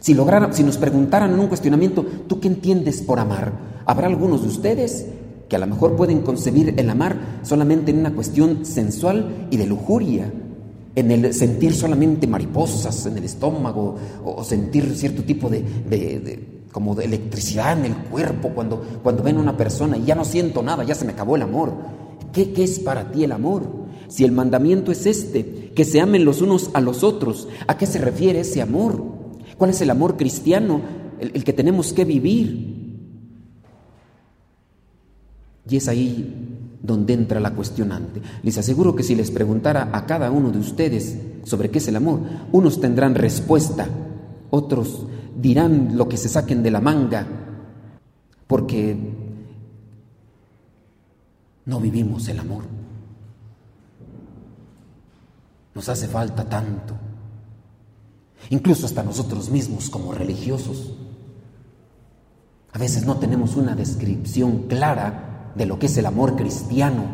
Si, 0.00 0.16
si 0.52 0.64
nos 0.64 0.78
preguntaran 0.78 1.32
en 1.32 1.40
un 1.40 1.48
cuestionamiento, 1.48 2.04
¿tú 2.26 2.40
qué 2.40 2.48
entiendes 2.48 3.02
por 3.02 3.18
amar? 3.18 3.52
Habrá 3.84 4.06
algunos 4.06 4.42
de 4.42 4.48
ustedes 4.48 5.06
que 5.48 5.56
a 5.56 5.58
lo 5.58 5.66
mejor 5.66 5.96
pueden 5.96 6.20
concebir 6.20 6.74
el 6.78 6.88
amar 6.88 7.40
solamente 7.42 7.90
en 7.90 7.98
una 7.98 8.14
cuestión 8.14 8.64
sensual 8.64 9.48
y 9.50 9.56
de 9.56 9.66
lujuria, 9.66 10.32
en 10.94 11.10
el 11.10 11.34
sentir 11.34 11.74
solamente 11.74 12.26
mariposas 12.26 13.06
en 13.06 13.18
el 13.18 13.24
estómago 13.24 13.96
o 14.24 14.42
sentir 14.42 14.94
cierto 14.96 15.22
tipo 15.22 15.48
de, 15.48 16.64
como 16.72 16.94
de 16.94 17.04
electricidad 17.04 17.78
en 17.78 17.86
el 17.86 17.96
cuerpo 17.96 18.50
cuando, 18.50 18.82
cuando 19.02 19.22
ven 19.22 19.36
a 19.36 19.40
una 19.40 19.56
persona 19.56 19.96
y 19.96 20.04
ya 20.04 20.14
no 20.14 20.24
siento 20.24 20.62
nada, 20.62 20.84
ya 20.84 20.94
se 20.94 21.04
me 21.04 21.12
acabó 21.12 21.36
el 21.36 21.42
amor. 21.42 21.72
¿Qué, 22.32 22.52
¿Qué 22.52 22.64
es 22.64 22.78
para 22.78 23.10
ti 23.10 23.24
el 23.24 23.32
amor? 23.32 23.80
Si 24.08 24.24
el 24.24 24.32
mandamiento 24.32 24.90
es 24.90 25.06
este, 25.06 25.70
que 25.74 25.84
se 25.84 26.00
amen 26.00 26.24
los 26.24 26.42
unos 26.42 26.70
a 26.74 26.80
los 26.80 27.04
otros, 27.04 27.48
¿a 27.68 27.76
qué 27.76 27.86
se 27.86 27.98
refiere 27.98 28.40
ese 28.40 28.60
amor? 28.60 29.02
¿Cuál 29.56 29.70
es 29.70 29.80
el 29.82 29.90
amor 29.90 30.16
cristiano? 30.16 30.80
El, 31.20 31.44
que 31.44 31.52
tenemos 31.52 31.92
que 31.92 32.04
vivir. 32.04 32.80
Y 35.68 35.76
es 35.76 35.86
ahí 35.86 36.49
donde 36.82 37.12
entra 37.12 37.40
la 37.40 37.52
cuestionante. 37.52 38.22
Les 38.42 38.56
aseguro 38.58 38.94
que 38.94 39.02
si 39.02 39.14
les 39.14 39.30
preguntara 39.30 39.90
a 39.92 40.06
cada 40.06 40.30
uno 40.30 40.50
de 40.50 40.58
ustedes 40.58 41.18
sobre 41.44 41.70
qué 41.70 41.78
es 41.78 41.88
el 41.88 41.96
amor, 41.96 42.20
unos 42.52 42.80
tendrán 42.80 43.14
respuesta, 43.14 43.88
otros 44.50 45.06
dirán 45.36 45.96
lo 45.96 46.08
que 46.08 46.16
se 46.16 46.28
saquen 46.28 46.62
de 46.62 46.70
la 46.70 46.80
manga, 46.80 47.26
porque 48.46 48.96
no 51.66 51.80
vivimos 51.80 52.28
el 52.28 52.38
amor. 52.38 52.64
Nos 55.74 55.88
hace 55.88 56.08
falta 56.08 56.48
tanto 56.48 57.10
incluso 58.48 58.86
hasta 58.86 59.02
nosotros 59.02 59.50
mismos 59.50 59.90
como 59.90 60.12
religiosos. 60.12 60.94
A 62.72 62.78
veces 62.78 63.04
no 63.04 63.16
tenemos 63.16 63.56
una 63.56 63.74
descripción 63.74 64.66
clara 64.68 65.29
de 65.54 65.66
lo 65.66 65.78
que 65.78 65.86
es 65.86 65.96
el 65.98 66.06
amor 66.06 66.36
cristiano. 66.36 67.04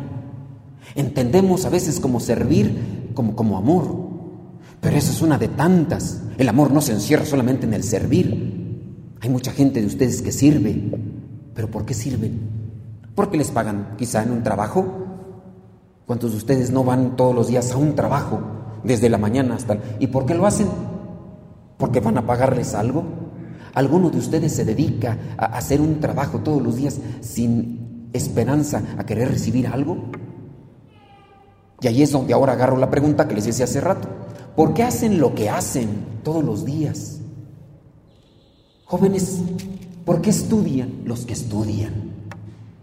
Entendemos 0.95 1.65
a 1.65 1.69
veces 1.69 1.99
como 1.99 2.19
servir 2.19 3.11
como, 3.13 3.35
como 3.35 3.57
amor, 3.57 4.09
pero 4.79 4.95
eso 4.95 5.11
es 5.11 5.21
una 5.21 5.37
de 5.37 5.47
tantas. 5.47 6.21
El 6.37 6.49
amor 6.49 6.71
no 6.71 6.81
se 6.81 6.93
encierra 6.93 7.25
solamente 7.25 7.65
en 7.65 7.73
el 7.73 7.83
servir. 7.83 9.15
Hay 9.21 9.29
mucha 9.29 9.51
gente 9.51 9.81
de 9.81 9.87
ustedes 9.87 10.21
que 10.21 10.31
sirve, 10.31 10.91
pero 11.53 11.69
¿por 11.69 11.85
qué 11.85 11.93
sirven? 11.93 12.39
¿Porque 13.15 13.37
les 13.37 13.49
pagan 13.49 13.95
quizá 13.97 14.23
en 14.23 14.31
un 14.31 14.43
trabajo? 14.43 14.85
¿Cuántos 16.05 16.31
de 16.31 16.37
ustedes 16.37 16.71
no 16.71 16.83
van 16.83 17.15
todos 17.15 17.35
los 17.35 17.47
días 17.47 17.71
a 17.71 17.77
un 17.77 17.95
trabajo 17.95 18.41
desde 18.83 19.09
la 19.09 19.17
mañana 19.17 19.55
hasta... 19.55 19.77
¿Y 19.99 20.07
por 20.07 20.25
qué 20.25 20.35
lo 20.35 20.45
hacen? 20.45 20.67
porque 21.77 21.99
van 21.99 22.17
a 22.17 22.25
pagarles 22.25 22.73
algo. 22.73 23.03
¿Alguno 23.73 24.09
de 24.09 24.17
ustedes 24.17 24.53
se 24.53 24.65
dedica 24.65 25.17
a 25.37 25.45
hacer 25.45 25.79
un 25.79 25.99
trabajo 25.99 26.39
todos 26.39 26.61
los 26.61 26.75
días 26.75 26.99
sin 27.21 27.86
esperanza 28.17 28.81
a 28.97 29.05
querer 29.05 29.29
recibir 29.29 29.67
algo? 29.67 29.97
Y 31.81 31.87
ahí 31.87 32.01
es 32.01 32.11
donde 32.11 32.33
ahora 32.33 32.53
agarro 32.53 32.77
la 32.77 32.89
pregunta 32.89 33.27
que 33.27 33.35
les 33.35 33.47
hice 33.47 33.63
hace 33.63 33.81
rato. 33.81 34.07
¿Por 34.55 34.73
qué 34.73 34.83
hacen 34.83 35.19
lo 35.19 35.35
que 35.35 35.49
hacen 35.49 35.89
todos 36.23 36.43
los 36.43 36.65
días? 36.65 37.19
Jóvenes, 38.85 39.39
¿por 40.05 40.21
qué 40.21 40.31
estudian 40.31 41.01
los 41.05 41.25
que 41.25 41.33
estudian? 41.33 42.11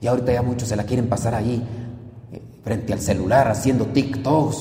Y 0.00 0.06
ahorita 0.06 0.32
ya 0.32 0.42
muchos 0.42 0.68
se 0.68 0.76
la 0.76 0.84
quieren 0.84 1.08
pasar 1.08 1.34
ahí, 1.34 1.62
eh, 2.32 2.42
frente 2.62 2.92
al 2.92 3.00
celular, 3.00 3.48
haciendo 3.48 3.86
TikToks, 3.86 4.56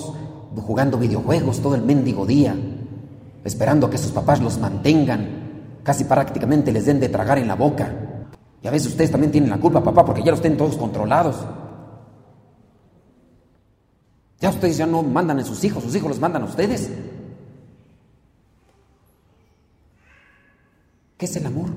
jugando 0.56 0.98
videojuegos 0.98 1.62
todo 1.62 1.76
el 1.76 1.84
mendigo 1.84 2.26
día 2.26 2.56
esperando 3.44 3.90
que 3.90 3.98
sus 3.98 4.12
papás 4.12 4.42
los 4.42 4.58
mantengan, 4.58 5.28
casi 5.84 6.06
prácticamente 6.06 6.72
les 6.72 6.86
den 6.86 7.00
de 7.00 7.10
tragar 7.10 7.38
en 7.38 7.48
la 7.48 7.56
boca. 7.56 7.92
Y 8.64 8.68
a 8.68 8.72
veces 8.72 8.88
ustedes 8.88 9.12
también 9.12 9.32
tienen 9.32 9.50
la 9.50 9.58
culpa, 9.58 9.84
papá, 9.84 10.06
porque 10.06 10.24
ya 10.24 10.32
los 10.32 10.40
tienen 10.40 10.58
todos 10.58 10.78
controlados. 10.78 11.36
Ya 14.40 14.50
ustedes 14.50 14.78
ya 14.78 14.86
no 14.86 15.04
mandan 15.04 15.40
a 15.40 15.44
sus 15.44 15.64
hijos, 15.66 15.84
sus 15.84 15.94
hijos 15.96 16.10
los 16.10 16.20
mandan 16.20 16.44
a 16.44 16.46
ustedes. 16.46 16.90
¿Qué 21.18 21.26
es 21.26 21.36
el 21.36 21.46
amor? 21.46 21.70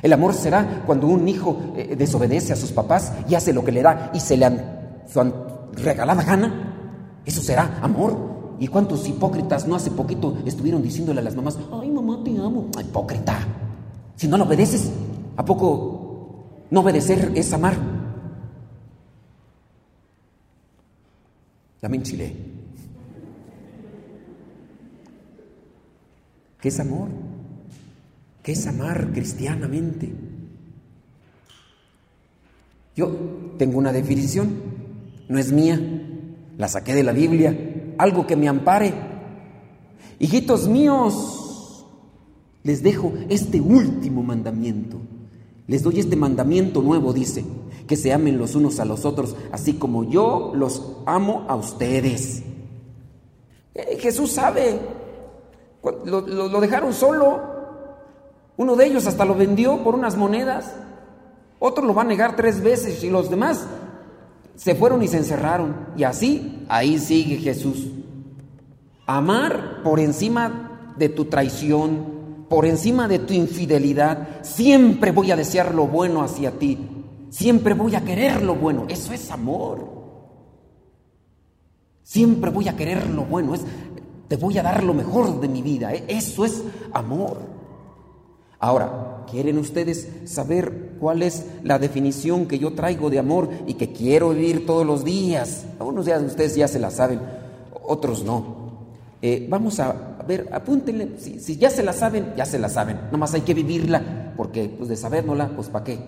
El 0.00 0.12
amor 0.12 0.32
será 0.32 0.84
cuando 0.86 1.08
un 1.08 1.28
hijo 1.28 1.72
eh, 1.76 1.96
desobedece 1.96 2.52
a 2.52 2.56
sus 2.56 2.70
papás 2.70 3.12
y 3.28 3.34
hace 3.34 3.52
lo 3.52 3.64
que 3.64 3.72
le 3.72 3.82
da 3.82 4.10
y 4.14 4.20
se 4.20 4.36
le 4.36 4.44
han, 4.44 5.02
su 5.08 5.32
regalada 5.72 6.22
gana. 6.22 7.20
Eso 7.24 7.42
será 7.42 7.78
amor. 7.82 8.56
¿Y 8.60 8.68
cuántos 8.68 9.08
hipócritas 9.08 9.66
no 9.66 9.74
hace 9.74 9.90
poquito 9.90 10.38
estuvieron 10.44 10.82
diciéndole 10.82 11.20
a 11.20 11.24
las 11.24 11.34
mamás, 11.34 11.58
ay 11.72 11.90
mamá, 11.90 12.20
te 12.24 12.30
amo? 12.38 12.68
Hipócrita. 12.80 13.38
Si 14.14 14.28
no 14.28 14.38
lo 14.38 14.44
obedeces, 14.44 14.90
¿a 15.36 15.44
poco 15.44 16.66
no 16.70 16.80
obedecer 16.80 17.32
es 17.34 17.52
amar? 17.52 17.76
Ya 21.82 21.88
me 21.88 21.96
enchilé. 21.96 22.34
¿Qué 26.60 26.68
es 26.68 26.80
amor? 26.80 27.08
¿Qué 28.42 28.52
es 28.52 28.66
amar 28.66 29.12
cristianamente? 29.12 30.12
Yo 32.96 33.54
tengo 33.58 33.78
una 33.78 33.92
definición, 33.92 34.56
no 35.28 35.38
es 35.38 35.52
mía, 35.52 35.78
la 36.56 36.68
saqué 36.68 36.94
de 36.94 37.02
la 37.02 37.12
Biblia 37.12 37.54
algo 37.98 38.26
que 38.26 38.36
me 38.36 38.48
ampare. 38.48 38.92
Hijitos 40.18 40.68
míos, 40.68 41.86
les 42.62 42.82
dejo 42.82 43.12
este 43.28 43.60
último 43.60 44.22
mandamiento. 44.22 44.98
Les 45.66 45.82
doy 45.82 46.00
este 46.00 46.16
mandamiento 46.16 46.80
nuevo, 46.80 47.12
dice, 47.12 47.44
que 47.86 47.96
se 47.96 48.12
amen 48.12 48.38
los 48.38 48.54
unos 48.54 48.78
a 48.80 48.84
los 48.84 49.04
otros, 49.04 49.34
así 49.52 49.74
como 49.74 50.04
yo 50.04 50.52
los 50.54 50.98
amo 51.06 51.44
a 51.48 51.56
ustedes. 51.56 52.42
Eh, 53.74 53.98
Jesús 54.00 54.32
sabe, 54.32 54.78
lo, 56.04 56.20
lo 56.20 56.60
dejaron 56.60 56.92
solo. 56.92 57.56
Uno 58.56 58.76
de 58.76 58.86
ellos 58.86 59.06
hasta 59.06 59.24
lo 59.24 59.34
vendió 59.34 59.82
por 59.82 59.94
unas 59.94 60.16
monedas. 60.16 60.74
Otro 61.58 61.84
lo 61.84 61.94
va 61.94 62.02
a 62.02 62.06
negar 62.06 62.36
tres 62.36 62.62
veces 62.62 63.02
y 63.04 63.10
los 63.10 63.28
demás 63.28 63.66
se 64.56 64.74
fueron 64.74 65.02
y 65.02 65.08
se 65.08 65.18
encerraron. 65.18 65.88
Y 65.96 66.04
así, 66.04 66.64
ahí 66.68 66.98
sigue 66.98 67.36
Jesús. 67.36 67.88
Amar 69.06 69.82
por 69.84 70.00
encima 70.00 70.94
de 70.96 71.08
tu 71.08 71.26
traición, 71.26 72.15
por 72.48 72.66
encima 72.66 73.08
de 73.08 73.18
tu 73.20 73.32
infidelidad. 73.32 74.42
Siempre 74.42 75.12
voy 75.12 75.30
a 75.30 75.36
desear 75.36 75.74
lo 75.74 75.86
bueno 75.86 76.22
hacia 76.22 76.58
ti. 76.58 76.78
Siempre 77.30 77.74
voy 77.74 77.94
a 77.94 78.04
querer 78.04 78.42
lo 78.42 78.54
bueno. 78.54 78.86
Eso 78.88 79.12
es 79.12 79.30
amor. 79.30 79.96
Siempre 82.02 82.50
voy 82.50 82.68
a 82.68 82.76
querer 82.76 83.08
lo 83.10 83.24
bueno. 83.24 83.54
Es, 83.54 83.62
te 84.28 84.36
voy 84.36 84.58
a 84.58 84.62
dar 84.62 84.82
lo 84.82 84.94
mejor 84.94 85.40
de 85.40 85.48
mi 85.48 85.62
vida. 85.62 85.92
E, 85.92 86.04
eso 86.08 86.44
es 86.44 86.62
amor. 86.92 87.38
Ahora, 88.58 89.16
¿Quieren 89.30 89.58
ustedes 89.58 90.08
saber 90.24 90.92
cuál 91.00 91.22
es 91.22 91.44
la 91.64 91.78
definición 91.78 92.46
que 92.46 92.58
yo 92.58 92.74
traigo 92.74 93.10
de 93.10 93.18
amor 93.18 93.48
y 93.66 93.74
que 93.74 93.92
quiero 93.92 94.30
vivir 94.30 94.64
todos 94.64 94.86
los 94.86 95.04
días? 95.04 95.66
Algunos 95.80 96.06
días 96.06 96.22
ustedes 96.22 96.54
ya 96.54 96.68
se 96.68 96.78
la 96.78 96.90
saben, 96.90 97.20
otros 97.82 98.22
no. 98.22 98.56
Eh, 99.20 99.46
vamos 99.50 99.80
a 99.80 100.15
ver, 100.26 100.48
apúntenle, 100.52 101.18
si, 101.18 101.56
ya 101.56 101.70
se 101.70 101.82
la 101.82 101.92
saben, 101.92 102.34
ya 102.36 102.44
se 102.44 102.58
la 102.58 102.68
saben, 102.68 102.98
nomás 103.10 103.34
hay 103.34 103.42
que 103.42 103.54
vivirla, 103.54 104.32
porque 104.36 104.68
pues 104.68 104.88
de 104.88 104.96
sabérnosla, 104.96 105.48
pues 105.54 105.68
para 105.68 105.84
qué, 105.84 105.98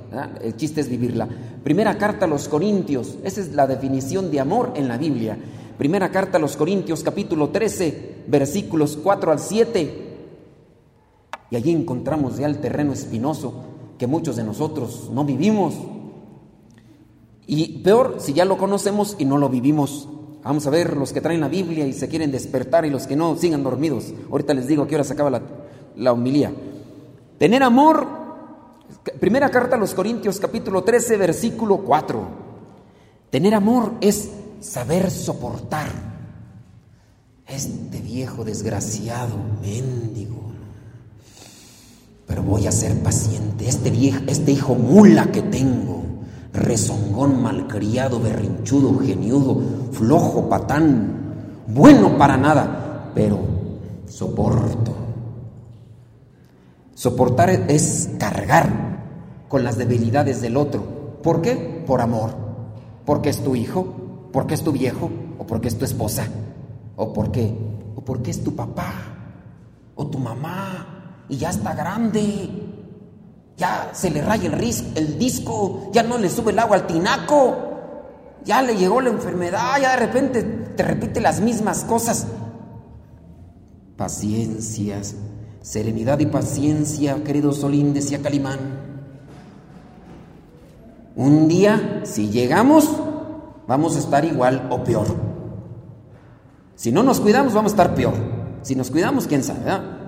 el 0.43 0.57
chiste 0.57 0.81
es 0.81 0.89
vivirla. 0.89 1.29
Primera 1.63 1.97
carta 1.99 2.27
a 2.27 2.29
los 2.29 2.49
Corintios, 2.49 3.19
esa 3.25 3.41
es 3.41 3.55
la 3.55 3.67
definición 3.67 4.31
de 4.31 4.41
amor 4.41 4.73
en 4.77 4.89
la 4.89 4.99
Biblia. 4.99 5.37
Primera 5.79 6.11
carta 6.11 6.39
a 6.39 6.41
los 6.41 6.57
Corintios, 6.57 7.03
capítulo 7.03 7.51
13, 7.51 8.25
versículos 8.27 8.99
4 9.03 9.33
al 9.33 9.39
7. 9.39 10.09
Y 11.51 11.57
allí 11.57 11.71
encontramos 11.71 12.37
ya 12.37 12.47
el 12.47 12.59
terreno 12.59 12.93
espinoso 12.93 13.65
que 13.97 14.07
muchos 14.07 14.37
de 14.37 14.45
nosotros 14.45 15.11
no 15.13 15.25
vivimos. 15.25 15.75
Y 17.47 17.79
peor 17.79 18.17
si 18.19 18.33
ya 18.33 18.45
lo 18.45 18.59
conocemos 18.59 19.17
y 19.19 19.25
no 19.25 19.39
lo 19.39 19.49
vivimos. 19.49 20.09
Vamos 20.45 20.67
a 20.67 20.71
ver 20.71 20.97
los 20.97 21.13
que 21.13 21.21
traen 21.21 21.41
la 21.41 21.49
Biblia 21.49 21.87
y 21.87 21.93
se 21.93 22.09
quieren 22.09 22.31
despertar 22.31 22.85
y 22.85 22.91
los 22.91 23.07
que 23.07 23.17
no 23.17 23.37
sigan 23.37 23.63
dormidos. 23.63 24.13
Ahorita 24.31 24.55
les 24.55 24.67
digo 24.67 24.85
a 24.85 24.89
qué 24.89 24.95
hora 24.95 25.05
se 25.05 25.13
acaba 25.13 25.31
la, 25.31 25.43
la 25.97 26.13
homilía. 26.13 26.53
Tener 27.39 27.63
amor, 27.63 28.07
primera 29.21 29.51
carta 29.51 29.77
a 29.77 29.79
los 29.79 29.95
Corintios 29.95 30.39
capítulo 30.39 30.85
13 30.85 31.17
versículo 31.17 31.79
4. 31.79 32.49
Tener 33.31 33.55
amor 33.55 33.95
es 34.01 34.31
saber 34.61 35.11
soportar. 35.11 35.89
Este 37.47 38.01
viejo 38.01 38.45
desgraciado, 38.45 39.37
mendigo. 39.63 40.53
Pero 42.27 42.43
voy 42.43 42.67
a 42.67 42.73
ser 42.73 42.95
paciente. 43.03 43.67
Este 43.67 43.91
viejo, 43.91 44.21
este 44.27 44.53
hijo 44.53 44.75
mula 44.75 45.33
que 45.33 45.43
tengo 45.43 45.98
rezongón, 46.53 47.43
malcriado, 47.43 48.21
berrinchudo, 48.21 48.99
geniudo, 48.99 49.61
flojo, 49.93 50.49
patán, 50.49 51.65
bueno 51.67 52.17
para 52.17 52.37
nada, 52.37 53.11
pero 53.15 53.39
soporto. 54.07 54.93
Soportar 56.95 57.51
es 57.51 58.11
cargar 58.19 58.99
con 59.49 59.63
las 59.63 59.79
debilidades 59.79 60.41
del 60.41 60.57
otro. 60.57 61.21
¿Por 61.23 61.43
qué? 61.43 61.85
Por 61.87 62.01
amor. 62.01 62.31
Porque 63.05 63.29
es 63.29 63.43
tu 63.43 63.55
hijo, 63.55 63.87
porque 64.33 64.55
es 64.55 64.65
tu 64.65 64.73
viejo, 64.73 65.11
o 65.39 65.47
porque 65.47 65.69
es 65.69 65.79
tu 65.79 65.85
esposa, 65.85 66.27
o 66.97 67.13
porque, 67.13 67.57
o 67.95 68.01
porque 68.05 68.31
es 68.31 68.43
tu 68.43 68.55
papá, 68.55 68.93
o 69.95 70.07
tu 70.09 70.19
mamá, 70.19 71.25
y 71.29 71.37
ya 71.37 71.51
está 71.51 71.75
grande, 71.75 72.58
ya 73.59 73.91
se 73.93 74.11
le 74.11 74.23
raya 74.23 74.51
el, 74.95 75.19
disco, 75.19 75.91
ya 75.93 76.05
no 76.05 76.17
le 76.17 76.31
sube 76.31 76.53
el 76.53 76.59
agua 76.61 76.77
al 76.77 76.87
tinaco, 76.87 77.57
ya 78.45 78.63
le 78.63 78.77
llegó 78.77 79.01
la 79.01 79.11
enfermedad, 79.11 79.81
ya 79.83 79.91
de 79.91 79.97
repente 79.97 80.43
te 80.45 80.83
repite 80.85 81.21
las 81.21 81.41
mismas 81.41 81.83
cosas. 81.83 82.29
Paciencias, 83.97 85.17
serenidad 85.61 86.21
y 86.21 86.27
paciencia, 86.27 87.25
querido 87.25 87.53
Solín, 87.53 87.93
decía 87.93 88.23
Calimán. 88.23 88.61
Un 91.17 91.49
día, 91.49 92.03
si 92.05 92.31
llegamos, 92.31 92.89
vamos 93.67 93.97
a 93.97 93.99
estar 93.99 94.25
igual 94.25 94.69
o 94.71 94.85
peor. 94.85 95.09
Si 96.77 96.93
no 96.93 97.03
nos 97.03 97.19
cuidamos, 97.19 97.55
vamos 97.55 97.73
a 97.73 97.75
estar 97.75 97.97
peor. 97.97 98.15
Si 98.63 98.77
nos 98.77 98.93
cuidamos, 98.93 99.27
quién 99.27 99.43
sabe, 99.43 99.99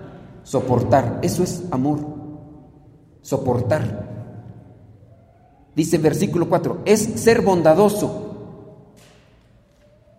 Soportar, 0.45 1.19
eso 1.23 1.43
es 1.43 1.65
amor 1.73 2.20
soportar. 3.23 4.09
Dice 5.75 5.99
versículo 5.99 6.49
4, 6.49 6.83
es 6.85 7.01
ser 7.01 7.43
bondadoso. 7.43 8.27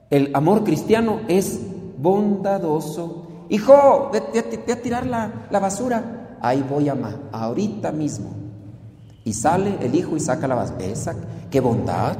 El 0.10 0.32
amor 0.36 0.64
cristiano 0.64 1.22
es 1.28 1.60
bondadoso. 1.98 3.28
Hijo, 3.50 4.10
ve, 4.12 4.40
a 4.72 4.76
tirar 4.78 5.06
la, 5.06 5.48
la, 5.50 5.60
basura. 5.60 6.38
Ahí 6.42 6.66
voy, 6.68 6.90
a 6.90 6.96
mamá, 6.96 7.20
ahorita 7.32 7.92
mismo. 7.92 8.32
Y 9.24 9.34
sale 9.34 9.78
el 9.82 9.94
hijo 9.96 10.16
y 10.16 10.20
saca 10.20 10.48
la 10.48 10.56
basura. 10.56 10.86
Esa, 10.86 11.16
qué 11.50 11.60
bondad. 11.60 12.18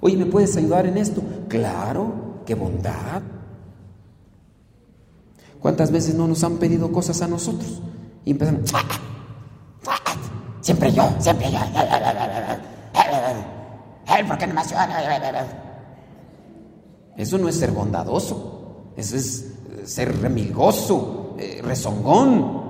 Oye, 0.00 0.16
¿me 0.16 0.26
puedes 0.26 0.56
ayudar 0.56 0.86
en 0.86 0.98
esto? 0.98 1.22
Claro, 1.48 2.12
qué 2.46 2.54
bondad. 2.54 3.22
¿Cuántas 5.60 5.92
veces 5.92 6.16
no 6.16 6.26
nos 6.26 6.42
han 6.42 6.56
pedido 6.56 6.90
cosas 6.90 7.22
a 7.22 7.28
nosotros? 7.28 7.80
Y 8.24 8.32
empezamos, 8.32 8.72
Siempre 10.62 10.92
yo, 10.92 11.02
siempre 11.18 11.50
yo. 11.50 11.58
¿por 14.28 14.38
qué 14.38 14.46
no 14.46 14.54
me 14.54 14.62
Eso 17.16 17.38
no 17.38 17.48
es 17.48 17.58
ser 17.58 17.72
bondadoso. 17.72 18.92
Eso 18.96 19.16
es 19.16 19.54
ser 19.84 20.16
remilgoso, 20.20 21.34
eh, 21.38 21.60
rezongón. 21.62 22.62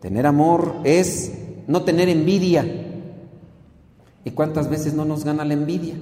Tener 0.00 0.26
amor 0.26 0.76
es 0.84 1.32
no 1.66 1.82
tener 1.82 2.08
envidia. 2.08 2.64
¿Y 4.24 4.30
cuántas 4.30 4.68
veces 4.70 4.94
no 4.94 5.04
nos 5.04 5.24
gana 5.24 5.44
la 5.44 5.54
envidia? 5.54 5.96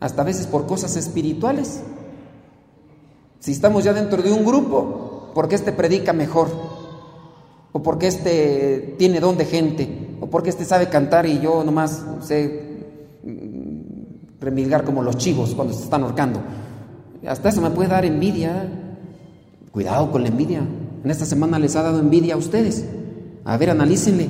Hasta 0.00 0.24
veces 0.24 0.48
por 0.48 0.66
cosas 0.66 0.96
espirituales. 0.96 1.82
Si 3.38 3.52
estamos 3.52 3.84
ya 3.84 3.92
dentro 3.92 4.22
de 4.22 4.32
un 4.32 4.44
grupo, 4.44 5.30
porque 5.34 5.54
este 5.54 5.70
predica 5.72 6.12
mejor, 6.12 6.50
o 7.76 7.82
porque 7.82 8.06
este 8.06 8.94
tiene 8.96 9.20
don 9.20 9.36
de 9.36 9.44
gente, 9.44 10.16
o 10.18 10.28
porque 10.28 10.48
este 10.48 10.64
sabe 10.64 10.88
cantar 10.88 11.26
y 11.26 11.40
yo 11.40 11.62
nomás 11.62 12.06
sé 12.22 12.86
mm, 13.22 14.40
remilgar 14.40 14.82
como 14.82 15.02
los 15.02 15.18
chivos 15.18 15.54
cuando 15.54 15.74
se 15.74 15.82
están 15.82 16.02
ahorcando. 16.02 16.40
Hasta 17.26 17.50
eso 17.50 17.60
me 17.60 17.68
puede 17.68 17.90
dar 17.90 18.06
envidia. 18.06 18.66
Cuidado 19.72 20.10
con 20.10 20.22
la 20.22 20.28
envidia. 20.28 20.62
En 21.04 21.10
esta 21.10 21.26
semana 21.26 21.58
les 21.58 21.76
ha 21.76 21.82
dado 21.82 21.98
envidia 21.98 22.32
a 22.32 22.38
ustedes. 22.38 22.86
A 23.44 23.58
ver, 23.58 23.68
analícenle. 23.68 24.26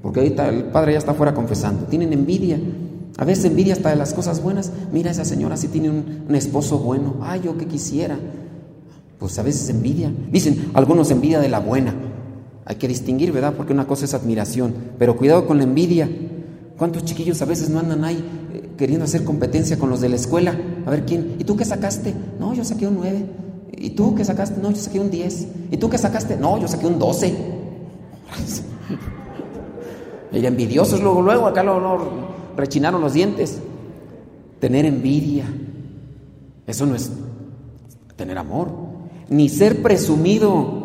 Porque 0.00 0.20
ahorita 0.20 0.48
el 0.48 0.64
padre 0.64 0.92
ya 0.92 1.00
está 1.00 1.12
fuera 1.12 1.34
confesando. 1.34 1.84
Tienen 1.84 2.14
envidia. 2.14 2.58
A 3.18 3.26
veces 3.26 3.44
envidia 3.44 3.74
hasta 3.74 3.90
de 3.90 3.96
las 3.96 4.14
cosas 4.14 4.42
buenas. 4.42 4.72
Mira, 4.90 5.10
esa 5.10 5.26
señora 5.26 5.58
sí 5.58 5.68
tiene 5.68 5.90
un, 5.90 6.24
un 6.26 6.34
esposo 6.34 6.78
bueno. 6.78 7.16
Ay, 7.20 7.42
yo 7.44 7.58
que 7.58 7.66
quisiera. 7.66 8.18
Pues 9.18 9.38
a 9.38 9.42
veces 9.42 9.68
envidia. 9.68 10.10
Dicen 10.32 10.70
algunos 10.72 11.10
envidia 11.10 11.40
de 11.40 11.50
la 11.50 11.60
buena. 11.60 11.94
Hay 12.70 12.76
que 12.76 12.86
distinguir, 12.86 13.32
¿verdad? 13.32 13.54
Porque 13.56 13.72
una 13.72 13.88
cosa 13.88 14.04
es 14.04 14.14
admiración, 14.14 14.72
pero 14.96 15.16
cuidado 15.16 15.44
con 15.44 15.58
la 15.58 15.64
envidia. 15.64 16.08
¿Cuántos 16.78 17.04
chiquillos 17.04 17.42
a 17.42 17.44
veces 17.44 17.68
no 17.68 17.80
andan 17.80 18.04
ahí 18.04 18.24
eh, 18.54 18.68
queriendo 18.78 19.06
hacer 19.06 19.24
competencia 19.24 19.76
con 19.76 19.90
los 19.90 20.00
de 20.00 20.08
la 20.08 20.14
escuela? 20.14 20.56
A 20.86 20.90
ver 20.90 21.04
quién. 21.04 21.34
¿Y 21.40 21.42
tú 21.42 21.56
qué 21.56 21.64
sacaste? 21.64 22.14
No, 22.38 22.54
yo 22.54 22.62
saqué 22.64 22.86
un 22.86 22.94
9. 22.94 23.26
¿Y 23.76 23.90
tú 23.90 24.14
qué 24.14 24.24
sacaste? 24.24 24.60
No, 24.62 24.70
yo 24.70 24.76
saqué 24.76 25.00
un 25.00 25.10
10. 25.10 25.48
¿Y 25.72 25.78
tú 25.78 25.90
qué 25.90 25.98
sacaste? 25.98 26.36
No, 26.36 26.60
yo 26.60 26.68
saqué 26.68 26.86
un 26.86 27.00
12. 27.00 27.34
Y 30.30 30.46
envidiosos 30.46 31.02
luego, 31.02 31.22
luego, 31.22 31.48
acá 31.48 31.64
lo, 31.64 31.98
rechinaron 32.56 33.00
los 33.00 33.14
dientes. 33.14 33.58
Tener 34.60 34.84
envidia. 34.84 35.44
Eso 36.68 36.86
no 36.86 36.94
es 36.94 37.10
tener 38.14 38.38
amor. 38.38 38.70
Ni 39.28 39.48
ser 39.48 39.82
presumido. 39.82 40.78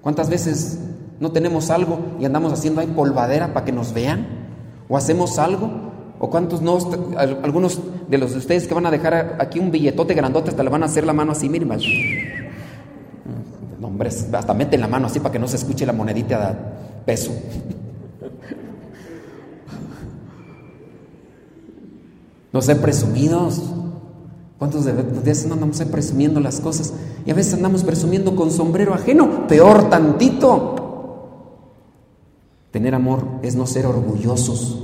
¿Cuántas 0.00 0.30
veces 0.30 0.78
no 1.20 1.32
tenemos 1.32 1.70
algo 1.70 1.98
y 2.20 2.24
andamos 2.24 2.52
haciendo 2.52 2.80
ahí 2.80 2.86
polvadera 2.86 3.54
para 3.54 3.64
que 3.64 3.72
nos 3.72 3.92
vean? 3.92 4.26
¿O 4.88 4.96
hacemos 4.96 5.38
algo? 5.38 5.70
¿O 6.18 6.30
cuántos 6.30 6.62
no? 6.62 6.78
Algunos 7.16 7.80
de 8.08 8.18
los 8.18 8.32
de 8.32 8.38
ustedes 8.38 8.66
que 8.66 8.74
van 8.74 8.86
a 8.86 8.90
dejar 8.90 9.36
aquí 9.38 9.58
un 9.58 9.70
billetote 9.70 10.14
grandote 10.14 10.50
hasta 10.50 10.62
le 10.62 10.70
van 10.70 10.82
a 10.82 10.86
hacer 10.86 11.06
la 11.06 11.12
mano 11.12 11.32
así, 11.32 11.48
miren. 11.48 11.70
hombre, 13.82 14.08
hasta 14.08 14.54
meten 14.54 14.80
la 14.80 14.88
mano 14.88 15.06
así 15.06 15.20
para 15.20 15.32
que 15.32 15.38
no 15.38 15.48
se 15.48 15.56
escuche 15.56 15.84
la 15.84 15.92
monedita 15.92 16.50
de 16.50 16.56
peso. 17.04 17.32
No 22.52 22.62
ser 22.62 22.80
presumidos. 22.80 23.62
¿Cuántos 24.58 24.86
de 24.86 24.92
veces 24.92 25.46
no 25.46 25.54
andamos 25.54 25.78
presumiendo 25.82 26.40
las 26.40 26.60
cosas? 26.60 26.94
Y 27.26 27.30
a 27.30 27.34
veces 27.34 27.52
andamos 27.52 27.84
presumiendo 27.84 28.34
con 28.34 28.50
sombrero 28.50 28.94
ajeno, 28.94 29.46
peor 29.46 29.90
tantito. 29.90 30.85
Tener 32.70 32.94
amor 32.94 33.26
es 33.42 33.56
no 33.56 33.66
ser 33.66 33.86
orgullosos. 33.86 34.82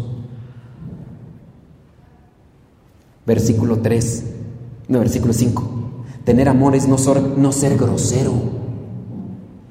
Versículo 3.26 3.78
3, 3.78 4.24
no, 4.88 4.98
versículo 4.98 5.32
5. 5.32 5.62
Tener 6.24 6.48
amor 6.48 6.74
es 6.74 6.88
no 6.88 6.98
ser, 6.98 7.20
no 7.20 7.52
ser 7.52 7.76
grosero. 7.76 8.32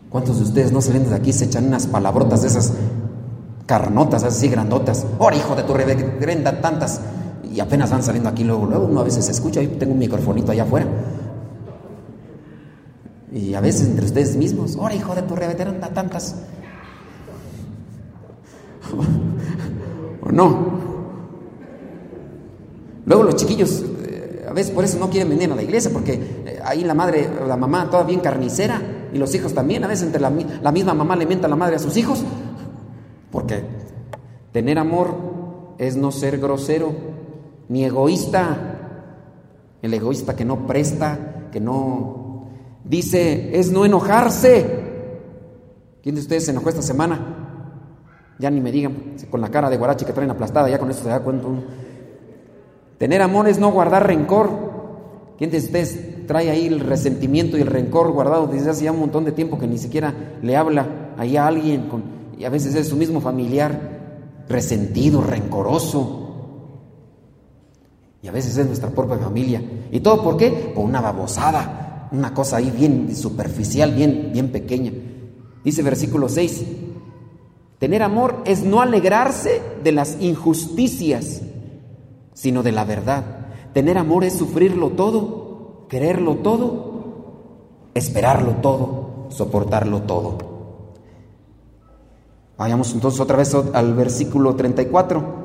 ¿Cuántos 0.10 0.38
de 0.38 0.43
ustedes 0.43 0.71
no 0.71 0.82
saliendo 0.82 1.10
de 1.10 1.15
aquí 1.15 1.34
se 1.34 1.45
echan 1.45 1.67
unas 1.67 1.88
palabrotas 1.88 2.41
de 2.41 2.50
esas 2.50 2.74
carnotas, 3.65 4.24
así 4.24 4.50
grandotas? 4.50 5.06
¡Oh, 5.17 5.32
hijo 5.32 5.56
de 5.56 5.63
tu 5.63 5.74
reverenda 5.74 6.62
tantas! 6.62 7.00
y 7.54 7.60
apenas 7.60 7.91
van 7.91 8.02
saliendo 8.02 8.30
aquí 8.30 8.43
luego, 8.43 8.65
luego 8.65 8.86
uno 8.86 9.02
a 9.02 9.04
veces 9.04 9.26
se 9.26 9.32
escucha, 9.32 9.62
yo 9.62 9.69
tengo 9.71 9.93
un 9.93 10.00
microfonito 10.00 10.52
allá 10.52 10.63
afuera. 10.63 10.88
Y 13.32 13.54
a 13.54 13.62
veces 13.62 13.88
entre 13.88 14.06
ustedes 14.06 14.36
mismos, 14.36 14.76
ahora 14.78 14.95
hijo 14.95 15.13
de 15.15 15.21
tu 15.24 15.36
da 15.36 15.89
tantas. 15.93 16.36
¿O 20.22 20.32
no? 20.32 20.82
Luego 23.06 23.24
los 23.24 23.36
chiquillos, 23.36 23.84
eh, 24.04 24.46
a 24.48 24.54
veces 24.54 24.72
por 24.72 24.84
eso 24.84 25.00
no 25.00 25.10
quieren 25.10 25.30
venir 25.30 25.52
a 25.52 25.56
la 25.56 25.63
iglesia, 25.63 25.91
porque 25.91 26.13
eh, 26.13 26.60
ahí 26.63 26.84
la 26.84 26.94
madre, 26.94 27.28
la 27.48 27.58
mamá 27.58 27.89
toda 27.89 28.04
bien 28.04 28.20
carnicera 28.20 28.82
y 29.13 29.17
los 29.17 29.34
hijos 29.36 29.54
también, 29.54 29.84
a 29.84 29.88
veces 29.88 30.06
entre 30.06 30.22
la, 30.22 30.30
misma 30.30 30.94
mamá 30.94 31.15
le 31.15 31.26
mienta 31.26 31.48
a 31.48 31.50
la 31.50 31.56
madre 31.56 31.76
a 31.76 31.80
sus 31.80 31.98
hijos, 31.98 32.24
porque 33.32 33.63
tener 34.52 34.78
amor 34.78 35.15
es 35.78 35.96
no 35.96 36.12
ser 36.12 36.38
grosero 36.38 36.94
ni 37.70 37.86
egoísta, 37.86 38.78
el 39.82 39.94
egoísta 39.94 40.36
que 40.36 40.46
no 40.46 40.67
presta, 40.67 41.50
que 41.52 41.60
no 41.60 42.46
dice, 42.84 43.58
es 43.58 43.72
no 43.72 43.84
enojarse. 43.84 44.80
¿Quién 46.04 46.15
de 46.15 46.22
ustedes 46.22 46.46
se 46.46 46.52
enojó 46.52 46.70
esta 46.70 46.82
semana? 46.82 47.40
Ya 48.41 48.49
ni 48.49 48.60
me 48.60 48.71
digan, 48.71 49.13
con 49.30 49.39
la 49.39 49.49
cara 49.49 49.69
de 49.69 49.77
guarachi 49.77 50.04
que 50.04 50.13
traen 50.13 50.32
aplastada, 50.32 50.67
ya 50.67 50.80
con 50.80 50.89
eso 50.89 51.04
se 51.04 51.10
da 51.10 51.19
cuenta 51.19 51.47
Tener 52.97 53.21
amor 53.21 53.47
es 53.47 53.60
no 53.60 53.71
guardar 53.71 54.08
rencor. 54.08 54.49
¿Quién 55.38 55.51
de 55.51 55.60
ustedes 55.60 56.25
trae 56.25 56.49
ahí 56.49 56.65
el 56.65 56.80
resentimiento 56.80 57.56
y 57.56 57.62
el 57.62 57.67
rencor 57.67 58.12
guardado 58.12 58.47
desde 58.47 58.71
hace 58.71 58.86
ya 58.86 58.91
un 58.91 58.99
montón 58.99 59.25
de 59.25 59.32
tiempo 59.32 59.60
que 59.60 59.67
ni 59.67 59.77
siquiera 59.77 60.13
le 60.41 60.56
habla 60.56 61.13
ahí 61.17 61.38
a 61.38 61.45
alguien 61.45 61.88
y 62.38 62.43
a 62.43 62.49
veces 62.49 62.73
es 62.73 62.88
su 62.88 62.95
mismo 62.95 63.21
familiar 63.21 64.45
resentido, 64.49 65.21
rencoroso? 65.21 66.17
Y 68.23 68.27
a 68.27 68.32
veces 68.32 68.58
es 68.58 68.65
nuestra 68.65 68.89
propia 68.89 69.17
familia. 69.17 69.62
¿Y 69.91 69.99
todo 69.99 70.23
por 70.23 70.38
qué? 70.38 70.71
Por 70.73 70.84
una 70.84 70.99
babosada, 70.99 72.10
una 72.12 72.34
cosa 72.34 72.58
ahí 72.58 72.71
bien 72.71 73.15
superficial, 73.15 73.93
bien, 73.93 74.32
bien 74.34 74.51
pequeña. 74.51 74.91
Dice 75.63 75.84
versículo 75.84 76.27
6, 76.27 76.65
tener 77.82 78.04
amor 78.04 78.44
es 78.46 78.63
no 78.63 78.80
alegrarse 78.80 79.60
de 79.84 79.91
las 79.91 80.22
injusticias, 80.22 81.41
sino 82.36 82.62
de 82.62 82.72
la 82.72 82.86
verdad. 82.86 83.48
Tener 83.74 83.98
amor 83.98 84.24
es 84.24 84.38
sufrirlo 84.38 84.91
todo, 84.91 85.88
quererlo 85.89 86.36
todo, 86.36 87.89
esperarlo 87.96 88.52
todo, 88.62 89.26
soportarlo 89.30 90.04
todo. 90.04 90.38
Vayamos 92.56 92.94
entonces 92.94 93.20
otra 93.20 93.38
vez 93.38 93.56
al 93.56 93.96
versículo 93.96 94.56
34 94.56 95.41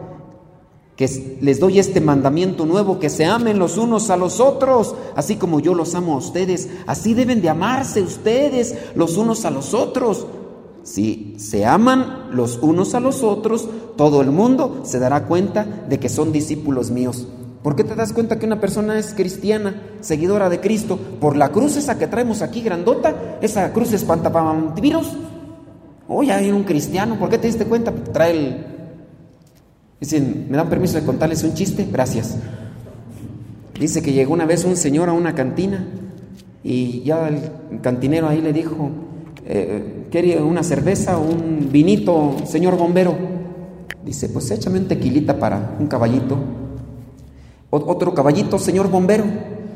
que 0.95 1.39
les 1.41 1.59
doy 1.59 1.79
este 1.79 2.03
mandamiento 2.03 2.67
nuevo, 2.67 2.99
que 2.99 3.09
se 3.09 3.25
amen 3.25 3.59
los 3.59 3.79
unos 3.79 4.11
a 4.11 4.19
los 4.19 4.41
otros, 4.41 4.95
así 5.15 5.37
como 5.37 5.61
yo 5.61 5.75
los 5.75 5.95
amo 5.95 6.15
a 6.15 6.19
ustedes, 6.19 6.69
así 6.87 7.15
deben 7.15 7.41
de 7.41 7.49
amarse 7.49 8.03
ustedes 8.03 8.75
los 8.95 9.17
unos 9.17 9.47
a 9.47 9.51
los 9.51 9.73
otros. 9.73 10.27
Si 10.87 11.35
se 11.39 11.67
aman 11.67 12.29
los 12.31 12.59
unos 12.63 12.95
a 12.95 13.01
los 13.01 13.25
otros, 13.25 13.69
todo 13.97 14.23
el 14.23 14.31
mundo 14.31 14.83
se 14.85 15.01
dará 15.01 15.25
cuenta 15.25 15.65
de 15.65 15.99
que 15.99 16.09
son 16.09 16.31
discípulos 16.31 16.93
míos. 16.93 17.27
¿Por 17.65 17.75
qué 17.75 17.83
te 17.83 17.97
das 17.97 18.13
cuenta 18.13 18.39
que 18.39 18.47
una 18.47 18.61
persona 18.61 18.97
es 18.97 19.13
cristiana, 19.13 19.83
seguidora 20.01 20.49
de 20.49 20.61
Cristo? 20.61 20.97
Por 21.21 21.37
la 21.37 21.51
cruz 21.51 21.77
esa 21.77 21.99
que 21.99 22.07
traemos 22.07 22.41
aquí 22.41 22.61
grandota, 22.61 23.39
esa 23.43 23.73
cruz 23.73 23.93
espantapamvirus. 23.95 25.09
Oye, 26.07 26.31
hay 26.31 26.53
un 26.53 26.63
cristiano, 26.63 27.19
¿por 27.19 27.31
qué 27.31 27.39
te 27.39 27.49
diste 27.49 27.65
cuenta? 27.65 27.93
Trae 27.93 28.31
el 28.31 28.67
Dicen, 29.99 30.47
¿me 30.49 30.57
dan 30.57 30.69
permiso 30.69 31.01
de 31.01 31.05
contarles 31.05 31.43
un 31.43 31.55
chiste? 31.55 31.89
Gracias. 31.91 32.37
Dice 33.81 34.03
que 34.03 34.13
llegó 34.13 34.35
una 34.35 34.47
vez 34.47 34.65
un 34.65 34.77
señor 34.77 35.09
a 35.09 35.13
una 35.13 35.35
cantina 35.35 35.85
y 36.63 37.03
ya 37.03 37.27
el 37.27 37.81
cantinero 37.81 38.29
ahí 38.29 38.41
le 38.41 38.53
dijo, 38.53 38.91
eh, 39.47 39.96
¿quería 40.11 40.43
una 40.43 40.63
cerveza 40.63 41.19
o 41.19 41.23
un 41.23 41.69
vinito, 41.71 42.37
señor 42.47 42.77
bombero? 42.77 43.17
Dice, 44.05 44.29
pues 44.29 44.51
échame 44.51 44.79
un 44.79 44.89
tequilita 44.89 45.39
para 45.39 45.77
un 45.79 45.87
caballito. 45.87 46.39
otro 47.71 48.15
caballito, 48.15 48.59
señor 48.59 48.91
bombero. 48.91 49.25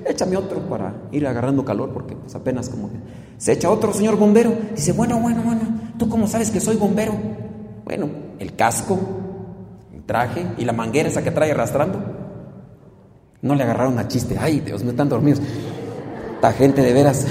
Échame 0.06 0.36
otro 0.36 0.60
para 0.68 0.94
ir 1.12 1.26
agarrando 1.26 1.64
calor 1.64 1.90
porque 1.92 2.16
pues 2.16 2.34
apenas 2.34 2.68
como. 2.68 2.90
Se 3.38 3.52
echa 3.52 3.70
otro, 3.70 3.92
señor 3.92 4.16
bombero. 4.16 4.52
Dice, 4.74 4.92
bueno, 4.92 5.18
bueno, 5.18 5.42
bueno, 5.42 5.62
¿tú 5.98 6.08
cómo 6.08 6.26
sabes 6.26 6.50
que 6.50 6.60
soy 6.60 6.76
bombero? 6.76 7.12
Bueno, 7.84 8.08
el 8.38 8.54
casco, 8.54 8.98
traje 10.10 10.44
y 10.58 10.64
la 10.64 10.72
manguera 10.72 11.08
esa 11.08 11.22
que 11.22 11.30
trae 11.30 11.52
arrastrando. 11.52 12.00
No 13.42 13.54
le 13.54 13.62
agarraron 13.62 13.96
a 14.00 14.08
chiste. 14.08 14.36
Ay, 14.40 14.58
Dios 14.58 14.82
me 14.82 14.90
están 14.90 15.08
dormidos. 15.08 15.40
Esta 16.34 16.52
gente 16.52 16.82
de 16.82 16.92
veras. 16.92 17.26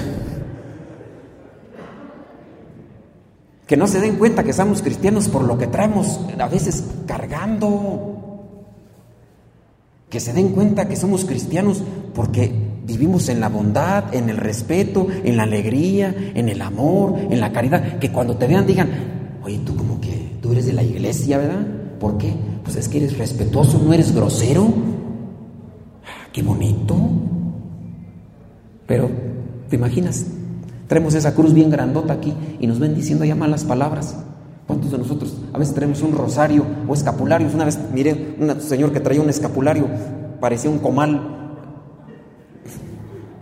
Que 3.70 3.78
no 3.78 3.86
se 3.86 4.00
den 4.00 4.16
cuenta 4.16 4.44
que 4.44 4.52
somos 4.52 4.82
cristianos 4.82 5.30
por 5.30 5.44
lo 5.44 5.60
que 5.60 5.68
traemos 5.68 6.20
a 6.40 6.48
veces 6.48 6.84
cargando. 7.06 8.48
Que 10.10 10.20
se 10.20 10.34
den 10.34 10.50
cuenta 10.50 10.88
que 10.88 10.96
somos 10.96 11.24
cristianos 11.24 11.84
porque 12.16 12.52
vivimos 12.84 13.30
en 13.30 13.40
la 13.40 13.48
bondad, 13.48 14.12
en 14.16 14.32
el 14.32 14.38
respeto, 14.38 15.06
en 15.24 15.38
la 15.38 15.44
alegría, 15.44 16.16
en 16.34 16.50
el 16.50 16.64
amor, 16.64 17.14
en 17.30 17.40
la 17.40 17.52
caridad. 17.52 18.00
Que 18.00 18.12
cuando 18.12 18.38
te 18.38 18.48
vean 18.48 18.66
digan, 18.66 18.90
oye, 19.44 19.60
tú 19.64 19.76
como 19.76 20.02
que 20.02 20.40
tú 20.42 20.52
eres 20.52 20.66
de 20.66 20.74
la 20.74 20.82
iglesia, 20.82 21.38
¿verdad? 21.38 21.68
¿Por 22.00 22.18
qué? 22.18 22.34
Pues 22.64 22.76
es 22.76 22.90
que 22.90 22.98
eres 22.98 23.20
respetuoso, 23.20 23.78
no 23.78 23.94
eres 23.94 24.16
grosero. 24.16 24.66
Ah, 26.06 26.28
qué 26.34 26.42
bonito. 26.42 26.96
Pero, 28.88 29.12
¿te 29.70 29.76
imaginas? 29.76 30.26
Traemos 30.90 31.14
esa 31.14 31.36
cruz 31.36 31.54
bien 31.54 31.70
grandota 31.70 32.14
aquí 32.14 32.34
y 32.60 32.66
nos 32.66 32.80
ven 32.80 32.96
diciendo 32.96 33.24
ya 33.24 33.36
malas 33.36 33.64
palabras. 33.64 34.16
¿Cuántos 34.66 34.90
de 34.90 34.98
nosotros 34.98 35.38
a 35.54 35.60
veces 35.60 35.76
tenemos 35.76 36.02
un 36.02 36.14
rosario 36.14 36.66
o 36.88 36.96
escapularios? 36.96 37.54
Una 37.54 37.66
vez 37.66 37.78
miré 37.94 38.36
un 38.40 38.60
señor 38.60 38.92
que 38.92 39.00
traía 39.00 39.22
un 39.22 39.30
escapulario, 39.30 39.86
parecía 40.40 40.72
un 40.72 40.80
comal. 40.80 41.62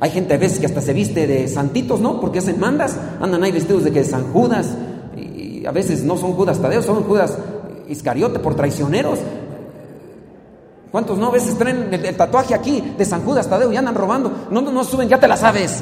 Hay 0.02 0.10
gente 0.10 0.34
a 0.34 0.38
veces 0.38 0.60
que 0.60 0.66
hasta 0.66 0.82
se 0.82 0.92
viste 0.92 1.26
de 1.26 1.48
santitos, 1.48 2.02
¿no? 2.02 2.20
Porque 2.20 2.40
hacen 2.40 2.60
mandas, 2.60 3.00
andan 3.22 3.42
ahí 3.42 3.54
vestidos 3.54 3.86
de 3.86 3.94
que 3.94 4.04
San 4.04 4.26
Judas. 4.34 4.76
Y 5.16 5.66
a 5.66 5.72
veces 5.72 6.04
no 6.04 6.18
son 6.18 6.34
Judas 6.34 6.60
Tadeo, 6.60 6.82
son 6.82 7.04
Judas 7.04 7.38
Iscariote 7.88 8.40
por 8.40 8.56
traicioneros. 8.56 9.20
¿Cuántos 10.92 11.18
no 11.18 11.28
a 11.28 11.32
veces 11.32 11.58
traen 11.58 11.94
el, 11.94 12.16
tatuaje 12.18 12.54
aquí 12.54 12.84
de 12.98 13.06
San 13.06 13.24
Judas 13.24 13.50
Tadeo 13.50 13.72
y 13.72 13.78
andan 13.78 13.96
robando? 13.96 14.48
No, 14.52 14.60
no, 14.60 14.70
no 14.70 14.84
suben, 14.84 15.08
ya 15.08 15.18
te 15.18 15.30
la 15.30 15.38
sabes. 15.38 15.82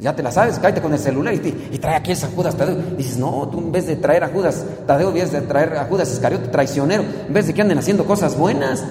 Ya 0.00 0.14
te 0.14 0.22
la 0.22 0.30
sabes, 0.30 0.58
cállate 0.58 0.80
con 0.80 0.92
el 0.92 0.98
celular 0.98 1.34
y, 1.34 1.78
trae 1.78 1.96
aquí 1.96 2.14
San 2.14 2.32
Judas 2.32 2.56
Tadeo. 2.56 2.76
dices, 2.96 3.16
no, 3.16 3.48
tú 3.48 3.58
en 3.58 3.72
vez 3.72 3.86
de 3.86 3.96
traer 3.96 4.24
a 4.24 4.28
Judas 4.28 4.64
Tadeo, 4.86 5.12
vez 5.12 5.32
de 5.32 5.40
traer 5.42 5.76
a 5.76 5.84
Judas 5.84 6.12
Iscariote 6.12 6.48
traicionero, 6.48 7.04
en 7.26 7.32
vez 7.32 7.46
de 7.46 7.54
que 7.54 7.62
anden 7.62 7.78
haciendo 7.78 8.04
cosas 8.04 8.36
buenas. 8.36 8.84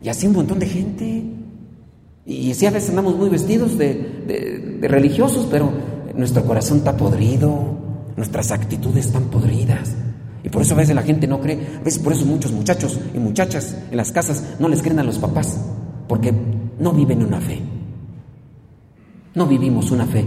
Y 0.00 0.08
así 0.08 0.26
un 0.26 0.34
montón 0.34 0.58
de 0.58 0.66
gente. 0.66 1.24
Y 2.24 2.54
sí, 2.54 2.66
a 2.66 2.70
veces 2.70 2.90
andamos 2.90 3.16
muy 3.16 3.28
vestidos 3.28 3.78
de, 3.78 4.78
de 4.80 4.88
religiosos, 4.88 5.46
pero 5.50 5.70
nuestro 6.14 6.44
corazón 6.44 6.78
está 6.78 6.96
podrido, 6.96 7.50
nuestras 8.16 8.50
actitudes 8.50 9.06
están 9.06 9.24
podridas. 9.24 9.94
Y 10.44 10.48
por 10.48 10.62
eso 10.62 10.74
a 10.74 10.78
veces 10.78 10.94
la 10.94 11.02
gente 11.02 11.26
no 11.26 11.40
cree, 11.40 11.58
a 11.80 11.84
veces 11.84 12.02
por 12.02 12.12
eso 12.12 12.26
muchos 12.26 12.52
muchachos 12.52 12.98
y 13.14 13.18
muchachas 13.18 13.76
en 13.90 13.96
las 13.96 14.10
casas 14.10 14.42
no 14.58 14.68
les 14.68 14.82
creen 14.82 14.98
a 14.98 15.04
los 15.04 15.18
papás, 15.18 15.56
porque 16.08 16.32
no 16.78 16.92
viven 16.92 17.22
una 17.22 17.40
fe. 17.40 17.60
No 19.34 19.46
vivimos 19.46 19.90
una 19.90 20.06
fe. 20.06 20.24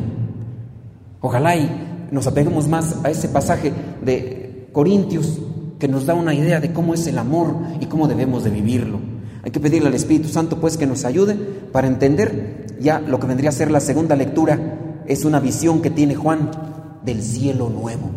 Ojalá 1.21 1.55
y 1.55 1.69
nos 2.11 2.27
apeguemos 2.27 2.67
más 2.67 2.97
a 3.03 3.09
ese 3.09 3.29
pasaje 3.29 3.71
de 4.03 4.67
Corintios 4.71 5.39
que 5.79 5.87
nos 5.87 6.05
da 6.05 6.13
una 6.13 6.33
idea 6.33 6.59
de 6.59 6.73
cómo 6.73 6.93
es 6.93 7.05
el 7.07 7.17
amor 7.17 7.55
y 7.79 7.85
cómo 7.85 8.07
debemos 8.07 8.43
de 8.43 8.49
vivirlo. 8.49 8.99
Hay 9.43 9.51
que 9.51 9.59
pedirle 9.59 9.89
al 9.89 9.93
Espíritu 9.93 10.27
Santo 10.27 10.59
pues 10.59 10.77
que 10.77 10.87
nos 10.87 11.05
ayude 11.05 11.35
para 11.71 11.87
entender 11.87 12.65
ya 12.79 12.99
lo 12.99 13.19
que 13.19 13.27
vendría 13.27 13.49
a 13.49 13.53
ser 13.53 13.71
la 13.71 13.79
segunda 13.79 14.15
lectura, 14.15 15.03
es 15.05 15.23
una 15.23 15.39
visión 15.39 15.81
que 15.81 15.89
tiene 15.89 16.15
Juan 16.15 16.49
del 17.03 17.21
cielo 17.21 17.69
nuevo. 17.69 18.09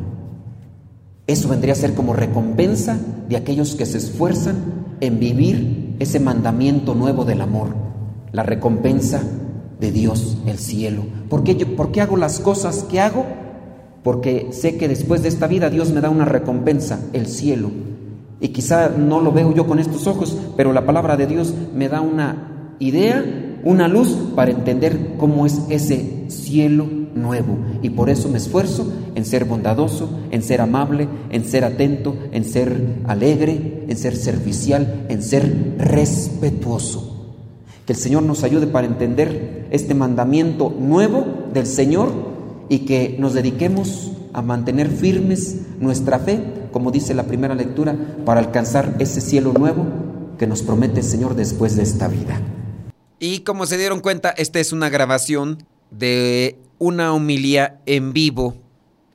Eso 1.26 1.48
vendría 1.48 1.74
a 1.74 1.76
ser 1.76 1.94
como 1.94 2.14
recompensa 2.14 2.96
de 3.28 3.36
aquellos 3.36 3.74
que 3.74 3.84
se 3.84 3.98
esfuerzan 3.98 4.56
en 5.00 5.20
vivir 5.20 5.96
ese 5.98 6.18
mandamiento 6.18 6.94
nuevo 6.94 7.24
del 7.24 7.42
amor, 7.42 7.74
la 8.32 8.42
recompensa 8.42 9.22
de 9.80 9.92
Dios, 9.92 10.38
el 10.46 10.58
cielo. 10.58 11.02
¿Por 11.28 11.44
qué, 11.44 11.56
yo, 11.56 11.76
¿Por 11.76 11.92
qué 11.92 12.00
hago 12.00 12.16
las 12.16 12.40
cosas 12.40 12.84
que 12.84 13.00
hago? 13.00 13.24
Porque 14.02 14.48
sé 14.52 14.76
que 14.76 14.88
después 14.88 15.22
de 15.22 15.28
esta 15.28 15.46
vida 15.46 15.70
Dios 15.70 15.90
me 15.90 16.00
da 16.00 16.10
una 16.10 16.24
recompensa, 16.24 17.00
el 17.12 17.26
cielo. 17.26 17.70
Y 18.40 18.48
quizá 18.48 18.88
no 18.88 19.20
lo 19.20 19.32
veo 19.32 19.52
yo 19.52 19.66
con 19.66 19.78
estos 19.78 20.06
ojos, 20.06 20.36
pero 20.56 20.72
la 20.72 20.86
palabra 20.86 21.16
de 21.16 21.26
Dios 21.26 21.52
me 21.74 21.88
da 21.88 22.00
una 22.00 22.74
idea, 22.78 23.24
una 23.64 23.88
luz 23.88 24.16
para 24.36 24.52
entender 24.52 25.16
cómo 25.18 25.44
es 25.44 25.60
ese 25.68 26.24
cielo 26.28 26.86
nuevo. 27.14 27.58
Y 27.82 27.90
por 27.90 28.10
eso 28.10 28.28
me 28.28 28.38
esfuerzo 28.38 28.90
en 29.14 29.24
ser 29.24 29.44
bondadoso, 29.44 30.08
en 30.30 30.42
ser 30.42 30.60
amable, 30.60 31.08
en 31.30 31.44
ser 31.44 31.64
atento, 31.64 32.16
en 32.32 32.44
ser 32.44 33.00
alegre, 33.06 33.84
en 33.88 33.96
ser 33.96 34.14
servicial, 34.14 35.06
en 35.08 35.22
ser 35.22 35.74
respetuoso. 35.78 37.34
Que 37.84 37.94
el 37.94 37.98
Señor 37.98 38.22
nos 38.22 38.44
ayude 38.44 38.66
para 38.66 38.86
entender 38.86 39.57
este 39.70 39.94
mandamiento 39.94 40.74
nuevo 40.78 41.26
del 41.52 41.66
Señor 41.66 42.12
y 42.68 42.80
que 42.80 43.16
nos 43.18 43.34
dediquemos 43.34 44.12
a 44.32 44.42
mantener 44.42 44.88
firmes 44.88 45.56
nuestra 45.80 46.18
fe, 46.18 46.42
como 46.72 46.90
dice 46.90 47.14
la 47.14 47.24
primera 47.24 47.54
lectura, 47.54 47.96
para 48.24 48.40
alcanzar 48.40 48.96
ese 48.98 49.20
cielo 49.20 49.52
nuevo 49.52 49.86
que 50.38 50.46
nos 50.46 50.62
promete 50.62 51.00
el 51.00 51.06
Señor 51.06 51.34
después 51.34 51.76
de 51.76 51.82
esta 51.82 52.08
vida. 52.08 52.40
Y 53.18 53.40
como 53.40 53.66
se 53.66 53.78
dieron 53.78 54.00
cuenta, 54.00 54.30
esta 54.30 54.60
es 54.60 54.72
una 54.72 54.88
grabación 54.88 55.64
de 55.90 56.58
una 56.78 57.12
homilía 57.12 57.80
en 57.86 58.12
vivo. 58.12 58.56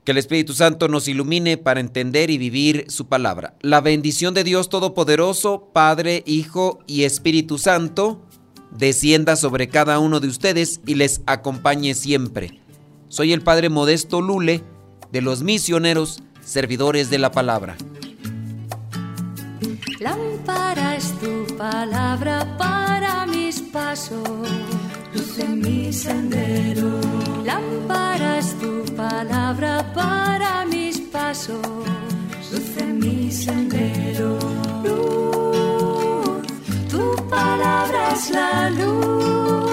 Que 0.04 0.12
el 0.12 0.18
Espíritu 0.18 0.52
Santo 0.54 0.90
nos 0.90 1.08
ilumine 1.08 1.58
para 1.58 1.80
entender 1.80 2.30
y 2.30 2.38
vivir 2.38 2.86
su 2.90 3.06
palabra. 3.08 3.56
La 3.62 3.80
bendición 3.80 4.34
de 4.34 4.44
Dios 4.44 4.68
Todopoderoso, 4.68 5.70
Padre, 5.72 6.24
Hijo 6.26 6.80
y 6.88 7.04
Espíritu 7.04 7.58
Santo, 7.58 8.22
descienda 8.78 9.36
sobre 9.36 9.68
cada 9.68 10.00
uno 10.00 10.20
de 10.20 10.28
ustedes 10.28 10.82
y 10.86 10.96
les 10.96 11.22
acompañe 11.26 11.94
siempre. 11.94 12.60
Soy 13.10 13.34
el 13.34 13.42
Padre 13.42 13.70
Modesto 13.70 14.22
Lule, 14.22 14.64
de 15.12 15.22
los 15.22 15.44
misioneros, 15.44 16.24
servidores 16.44 17.10
de 17.10 17.20
la 17.20 17.32
palabra. 17.32 17.76
Lámpara 20.00 20.98
es 20.98 21.14
tu 21.20 21.56
palabra 21.56 22.58
para 22.58 23.26
mis 23.26 23.62
pasos, 23.62 24.28
luz 25.14 25.40
en 25.40 25.62
mi 25.62 25.94
sendero. 25.94 27.00
Lámpara 27.46 28.40
es 28.40 28.58
tu 28.60 28.84
palabra 28.96 29.94
para 29.94 30.66
mis 30.66 31.00
pasos, 31.00 31.66
luz 32.52 32.78
en 32.78 33.00
mi 33.00 33.32
sendero 33.32 34.38
tu 36.94 37.16
palabra 37.28 38.14
es 38.14 38.30
la 38.30 38.70
luz. 38.70 39.73